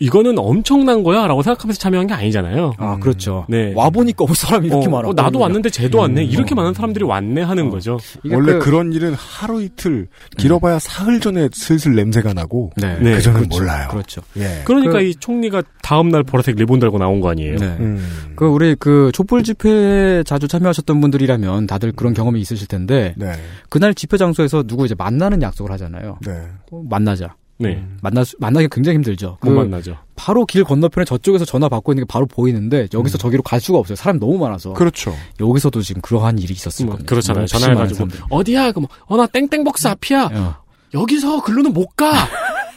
[0.00, 2.74] 이거는 엄청난 거야라고 생각하면서 참여한 게 아니잖아요.
[2.78, 3.44] 아 그렇죠.
[3.48, 3.72] 네.
[3.74, 5.08] 와 보니까 어, 사람이 이렇게 어, 많아.
[5.08, 6.22] 어, 나도 왔는데 쟤도 왔네.
[6.22, 6.26] 음.
[6.30, 7.98] 이렇게 많은 사람들이 왔네 하는 거죠.
[8.22, 8.70] 이게 원래 그- 그...
[8.70, 12.98] 런 일은 하루 이틀 길어봐야 사흘 전에 슬슬 냄새가 나고 네.
[13.00, 13.14] 네.
[13.14, 13.58] 그 전엔 그렇죠.
[13.60, 13.88] 몰라요.
[13.90, 14.20] 그렇죠.
[14.36, 14.62] 예.
[14.64, 17.56] 그러니까 그- 이 총리가 다음 날 보라색 리본 달고 나온 거 아니에요.
[17.56, 17.66] 네.
[17.80, 18.32] 음.
[18.36, 23.32] 그 우리 그 촛불 집회에 자주 참여하셨던 분들이라면 다들 그런 경험이 있으실 텐데 네.
[23.68, 26.18] 그날 집회 장소에서 누구 이제 만나는 약속을 하잖아요.
[26.24, 26.32] 네.
[26.70, 27.34] 어, 만나자.
[27.58, 27.84] 네.
[28.02, 29.38] 만나 만나기 굉장히 힘들죠.
[29.42, 29.96] 못그 만나죠.
[30.16, 33.96] 바로 길 건너편에 저쪽에서 전화 받고 있는 게 바로 보이는데 여기서 저기로 갈 수가 없어요.
[33.96, 34.72] 사람이 너무 많아서.
[34.72, 35.14] 그렇죠.
[35.40, 37.08] 여기서도 지금 그러한 일이 있었을 뭐, 겁니다.
[37.10, 37.46] 그렇잖아요.
[37.46, 38.36] 전화해 가지고 심한 사람들.
[38.36, 38.72] 어디야?
[38.72, 40.30] 그럼 어나 땡땡벅스 앞이야.
[40.32, 40.56] 어.
[40.94, 42.12] 여기서 글로는 못 가.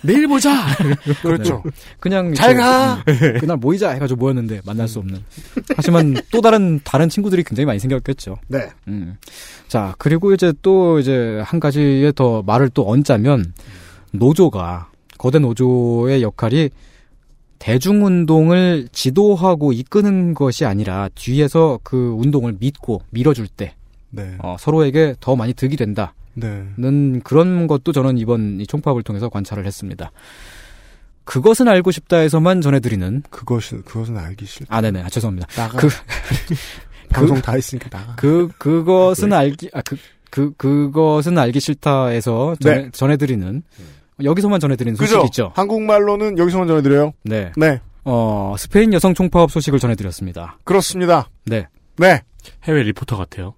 [0.04, 0.66] 내일 보자.
[1.22, 1.64] 그렇죠.
[2.00, 3.04] 그냥 잘 가!
[3.08, 5.24] 음, 그날 모이자 해가지고 모였는데 만날 수 없는.
[5.76, 8.38] 하지만 또 다른 다른 친구들이 굉장히 많이 생겼겠죠.
[8.48, 8.70] 네.
[8.88, 9.18] 음.
[9.68, 13.54] 자 그리고 이제 또 이제 한 가지의 더 말을 또 얹자면
[14.12, 16.70] 노조가 거대 노조의 역할이
[17.60, 23.76] 대중운동을 지도하고 이끄는 것이 아니라 뒤에서 그 운동을 믿고 밀어줄 때
[24.10, 24.36] 네.
[24.40, 26.14] 어, 서로에게 더 많이 득이 된다.
[26.34, 26.66] 네.
[26.78, 30.12] 는 그런 것도 저는 이번 이 총파업을 통해서 관찰을 했습니다.
[31.24, 34.76] 그것은 알고 싶다에서만 전해드리는 그것이, 그것은 알기 싫다.
[34.76, 35.48] 아 네네 아, 죄송합니다.
[35.56, 35.78] 나가.
[35.78, 35.88] 그-
[37.10, 38.16] 방송 다 했으니까 나가.
[38.16, 39.98] 그 그것은 알기 아 그
[40.32, 43.64] 그 그것은 알기 싫다에서 전해, 전해드리는
[44.24, 45.26] 여기서만 전해드리는 소식이 그죠?
[45.28, 45.52] 있죠.
[45.56, 47.14] 한국말로는 여기서만 전해드려요.
[47.24, 47.52] 네.
[47.58, 47.80] 네.
[48.04, 50.58] 어 스페인 여성 총파업 소식을 전해드렸습니다.
[50.64, 51.30] 그렇습니다.
[51.46, 51.68] 네.
[51.98, 52.22] 네.
[52.64, 53.54] 해외 리포터 같아요.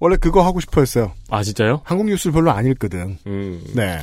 [0.00, 1.12] 원래 그거 하고 싶어 했어요.
[1.30, 1.80] 아 진짜요?
[1.84, 3.18] 한국 뉴스를 별로 안 읽거든.
[3.26, 3.62] 음.
[3.74, 4.00] 네.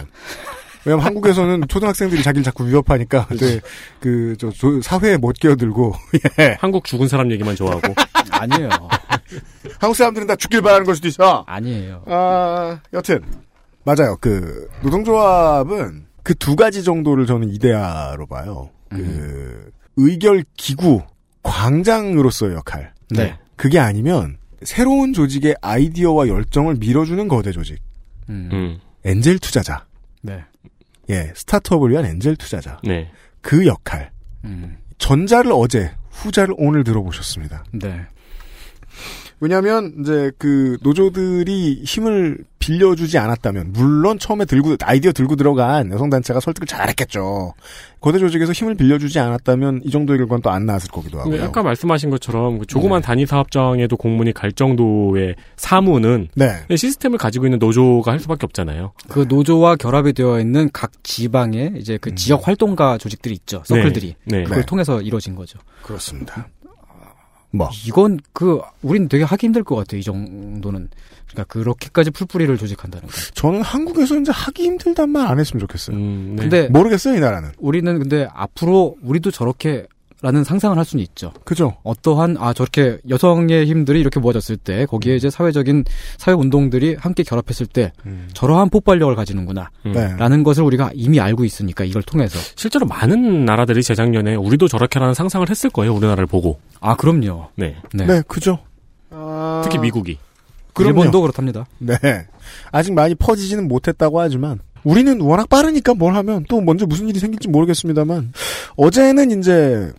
[0.83, 3.59] 왜냐면 한국에서는 초등학생들이 자기를 자꾸 위협하니까, 네,
[3.99, 5.93] 그, 저, 조- 사회에 못 끼어들고,
[6.39, 6.57] 예.
[6.59, 7.93] 한국 죽은 사람 얘기만 좋아하고.
[8.31, 8.69] 아니에요.
[9.79, 11.43] 한국 사람들은 다 죽길 바라는 걸 수도 있어.
[11.45, 12.01] 아니에요.
[12.07, 13.21] 아, 여튼
[13.83, 14.17] 맞아요.
[14.19, 18.69] 그 노동조합은 그 두 가지 정도를 저는 이데아로 봐요.
[18.89, 21.01] 그 의결 기구
[21.43, 22.93] 광장으로서의 역할.
[23.09, 23.37] 네.
[23.55, 27.79] 그게 아니면 새로운 조직의 아이디어와 열정을 밀어주는 거대 조직.
[28.29, 28.49] 음.
[28.53, 28.79] 음.
[29.03, 29.85] 엔젤 투자자.
[30.21, 30.43] 네.
[31.09, 32.79] 예, 스타트업을 위한 엔젤 투자자.
[32.83, 33.09] 네.
[33.41, 34.11] 그 역할.
[34.43, 34.77] 음.
[34.99, 37.63] 전자를 어제, 후자를 오늘 들어보셨습니다.
[37.73, 38.05] 네.
[39.41, 46.39] 왜냐하면 이제 그 노조들이 힘을 빌려주지 않았다면 물론 처음에 들고 아이디어 들고 들어간 여성 단체가
[46.39, 47.53] 설득을 잘했겠죠.
[47.99, 51.31] 거대 조직에서 힘을 빌려주지 않았다면 이 정도의 결과는 또 안 나왔을 거기도 하고요.
[51.31, 53.05] 근데 아까 말씀하신 것처럼 그 조그만 네.
[53.05, 56.63] 단위 사업장에도 공문이 갈 정도의 사무는 네.
[56.69, 58.91] 시스템을 가지고 있는 노조가 할 수밖에 없잖아요.
[59.07, 63.63] 그 노조와 결합이 되어 있는 각 지방의 이제 그 지역 활동가 조직들이 있죠.
[63.65, 64.15] 서클들이.
[64.25, 64.43] 네.
[64.43, 64.65] 그걸 네.
[64.65, 65.57] 통해서 이루어진 거죠.
[65.81, 66.47] 그렇습니다.
[67.51, 69.99] 뭐 이건 그 우린 되게 하기 힘들 것 같아요.
[69.99, 70.89] 이 정도는.
[71.29, 73.13] 그러니까 그렇게까지 풀뿌리를 조직한다는 거.
[73.33, 75.95] 저는 한국에서 이제 하기 힘들단 말 안 했으면 좋겠어요.
[75.95, 76.41] 음, 네.
[76.41, 77.51] 근데 모르겠어요 이 나라는.
[77.57, 79.85] 우리는 근데 앞으로 우리도 저렇게
[80.21, 81.33] 라는 상상을 할 수는 있죠.
[81.43, 81.77] 그죠?
[81.83, 85.83] 어떠한 아 저렇게 여성의 힘들이 이렇게 모아졌을 때 거기에 이제 사회적인
[86.17, 87.91] 사회 운동들이 함께 결합했을 때
[88.33, 89.71] 저러한 폭발력을 가지는구나.
[89.87, 89.93] 음.
[89.93, 90.13] 네.
[90.17, 95.49] 라는 것을 우리가 이미 알고 있으니까 이걸 통해서 실제로 많은 나라들이 재작년에 우리도 저렇게라는 상상을
[95.49, 95.93] 했을 거예요.
[95.95, 96.59] 우리나라를 보고.
[96.79, 97.47] 아 그럼요.
[97.55, 97.77] 네.
[97.93, 98.05] 네.
[98.05, 98.59] 네, 그죠.
[99.09, 100.19] 아, 특히 미국이.
[100.73, 100.99] 그럼요.
[100.99, 101.65] 일본도 그렇답니다.
[101.79, 101.95] 네.
[102.71, 107.49] 아직 많이 퍼지지는 못했다고 하지만 우리는 워낙 빠르니까 뭘 하면 또 먼저 무슨 일이 생길지
[107.49, 108.33] 모르겠습니다만
[108.77, 109.91] 어제는 이제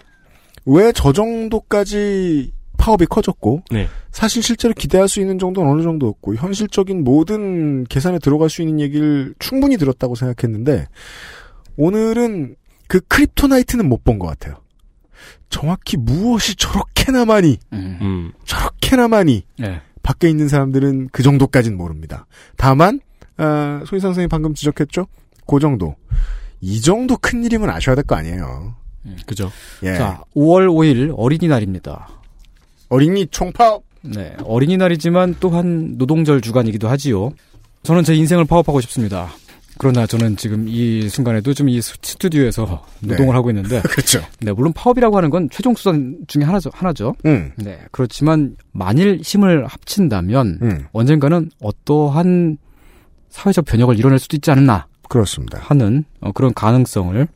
[0.66, 3.88] 왜 저 정도까지 파업이 커졌고 네.
[4.10, 9.34] 사실 실제로 기대할 수 있는 정도는 어느 정도였고 현실적인 모든 계산에 들어갈 수 있는 얘기를
[9.38, 10.86] 충분히 들었다고 생각했는데
[11.76, 12.56] 오늘은
[12.88, 14.56] 그 kryptonite는 못 본 것 같아요.
[15.48, 17.98] 정확히 무엇이 저렇게나 많이 음.
[18.00, 18.32] 음.
[18.44, 19.80] 저렇게나 많이 네.
[20.02, 22.26] 밖에 있는 사람들은 그 정도까지는 모릅니다.
[22.56, 23.00] 다만
[23.36, 25.06] 아, 소희상 선생님 방금 지적했죠?
[25.46, 25.94] 그 정도.
[26.60, 28.74] 이 정도 큰 일이면 아셔야 될 거 아니에요.
[29.26, 29.50] 그죠.
[29.82, 29.94] 예.
[29.94, 32.08] 자, 5월 5일 어린이날입니다.
[32.88, 33.82] 어린이 총파업.
[34.02, 37.30] 네, 어린이날이지만 또한 노동절 주간이기도 하지요.
[37.84, 39.28] 저는 제 인생을 파업하고 싶습니다.
[39.78, 43.36] 그러나 저는 지금 이 순간에도 좀 이 스튜디오에서 노동을 네.
[43.36, 44.20] 하고 있는데, 그렇죠.
[44.40, 46.70] 네, 물론 파업이라고 하는 건 최종 수단 중에 하나죠.
[46.74, 47.14] 하나죠.
[47.26, 47.52] 음.
[47.56, 50.86] 네, 그렇지만 만일 힘을 합친다면 음.
[50.92, 52.58] 언젠가는 어떠한
[53.30, 55.58] 사회적 변혁을 이뤄낼 수도 있지 않나 그렇습니다.
[55.62, 57.26] 하는 어, 그런 가능성을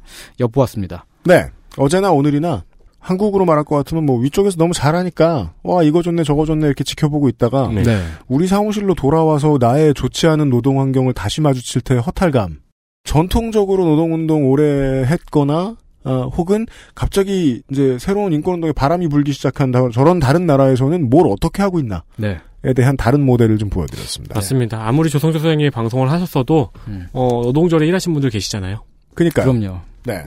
[0.40, 1.06] 엿보았습니다.
[1.24, 1.46] 네.
[1.76, 2.64] 어제나 오늘이나
[2.98, 7.28] 한국으로 말할 것 같으면 뭐 위쪽에서 너무 잘하니까 와 이거 좋네 저거 좋네 이렇게 지켜보고
[7.28, 7.82] 있다가 네.
[7.82, 8.02] 네.
[8.26, 12.58] 우리 사무실로 돌아와서 나의 좋지 않은 노동 환경을 다시 마주칠 때 허탈감.
[13.04, 20.18] 전통적으로 노동운동 오래 했거나 어, 혹은 갑자기 이제 새로운 인권운동에 바람이 불기 시작한 다 저런
[20.18, 22.38] 다른 나라에서는 뭘 어떻게 하고 있나에 네.
[22.74, 24.34] 대한 다른 모델을 좀 보여드렸습니다.
[24.34, 24.86] 맞습니다.
[24.86, 27.06] 아무리 조성조 선생님이 방송을 하셨어도 음.
[27.12, 28.82] 어, 노동절에 일하신 분들 계시잖아요.
[29.14, 29.52] 그니까요.
[29.52, 29.80] 그럼요.
[30.04, 30.24] 네.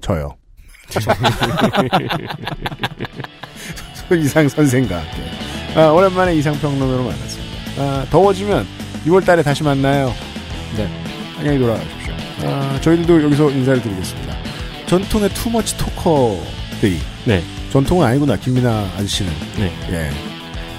[0.00, 0.36] 저요.
[4.20, 5.80] 이상 선생과 함께.
[5.80, 7.54] 아, 오랜만에 이상평론으로 만났습니다.
[7.78, 8.66] 아, 더워지면
[9.06, 10.14] 6월 달에 다시 만나요.
[10.76, 10.88] 네.
[11.38, 12.14] 안녕히 돌아가십시오.
[12.44, 14.36] 아, 저희들도 여기서 인사를 드리겠습니다.
[14.86, 16.98] 전통의 투머치 토커들이.
[17.24, 17.42] 네.
[17.72, 19.32] 전통은 아니구나, 김민아 아저씨는.
[19.56, 19.72] 네.
[19.90, 20.10] 예.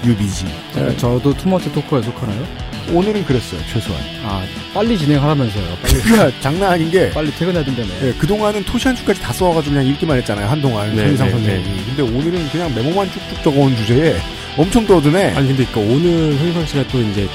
[0.08, 0.46] 유비지.
[0.74, 2.46] 네, 저도 투머치 토크에 속하나요?
[2.92, 4.00] 오늘은 그랬어요, 최소한.
[4.22, 5.76] 아, 빨리 진행하라면서요.
[5.82, 7.10] 빨리, 그러니까 장난 아닌 게.
[7.10, 7.30] 빨리
[7.64, 7.88] 된다며.
[8.02, 10.94] 예, 그동안은 토시 한 줄까지 다 써와가지고 그냥 읽기만 했잖아요, 한동안.
[10.94, 11.84] 네, 손희상 네, 선생님이.
[11.86, 14.16] 근데 오늘은 그냥 메모만 쭉쭉 적어온 주제에
[14.56, 15.34] 엄청 떠드네.
[15.34, 17.28] 아니 근데 그러니까 오늘 손희상 씨가 또 이제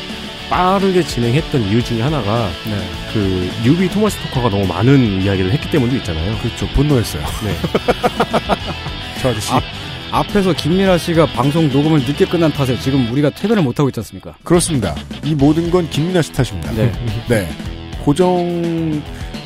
[0.49, 2.75] 빠르게 진행했던 이유 중에 하나가 네.
[3.13, 6.37] 그 뉴비 토마스 토커가 너무 많은 이야기를 했기 때문도 있잖아요.
[6.39, 6.67] 그렇죠.
[6.69, 7.23] 분노했어요.
[7.43, 7.55] 네.
[9.21, 9.53] 저 아저씨.
[9.53, 9.63] 앞-
[10.11, 14.35] 앞에서 김민아 씨가 방송 녹음을 늦게 끝난 탓에 지금 우리가 퇴근을 못하고 있지 않습니까?
[14.43, 14.93] 그렇습니다.
[15.23, 16.71] 이 모든 건 김민아 씨 탓입니다.
[16.73, 16.91] 네.
[17.29, 17.49] 네.
[18.03, 19.01] 고정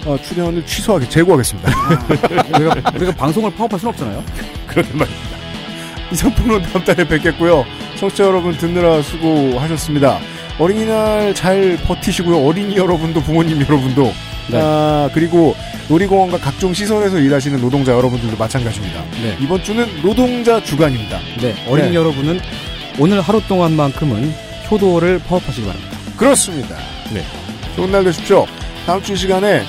[0.05, 1.71] 어, 출연을 취소하게 제고하겠습니다.
[2.57, 4.23] 우리가, 우리가 방송을 파업할 수는 없잖아요.
[4.67, 5.35] 그런 말입니다.
[6.11, 7.65] 이상품은 다음 달에 뵙겠고요.
[7.99, 10.19] 청취자 여러분 듣느라 수고하셨습니다.
[10.57, 12.45] 어린이날 잘 버티시고요.
[12.45, 14.13] 어린이 여러분도 부모님 여러분도
[14.49, 14.59] 네.
[14.61, 15.55] 아, 그리고
[15.89, 19.03] 놀이공원과 각종 시설에서 일하시는 노동자 여러분들도 마찬가지입니다.
[19.21, 19.37] 네.
[19.39, 21.19] 이번 주는 노동자 주간입니다.
[21.41, 21.55] 네.
[21.67, 21.95] 어린이 네.
[21.95, 22.39] 여러분은
[22.99, 24.33] 오늘 하루 동안만큼은
[24.71, 25.97] 효도를 파업하시기 바랍니다.
[26.17, 26.75] 그렇습니다.
[27.13, 27.23] 네.
[27.75, 28.45] 좋은 날 되십시오.
[28.85, 29.63] 다음 주이 시간에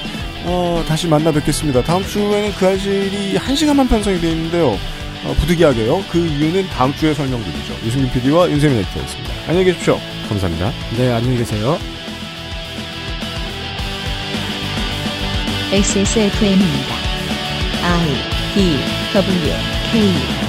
[0.45, 1.83] 어, 다시 만나 뵙겠습니다.
[1.83, 4.69] 다음 주에는 그 알실이 한 시간만 편성이 되어 있는데요.
[5.25, 6.05] 어, 부득이하게요.
[6.11, 7.75] 그 이유는 다음 주에 설명드리죠.
[7.85, 9.33] 유승균 PD와 윤세민 에디터였습니다.
[9.49, 9.99] 안녕히 계십시오.
[10.29, 10.73] 감사합니다.
[10.97, 11.79] 네, 안녕히 계세요.
[15.73, 16.95] XSFM입니다.
[17.83, 18.15] I
[18.55, 18.79] D
[19.13, 19.53] W
[19.91, 20.46] K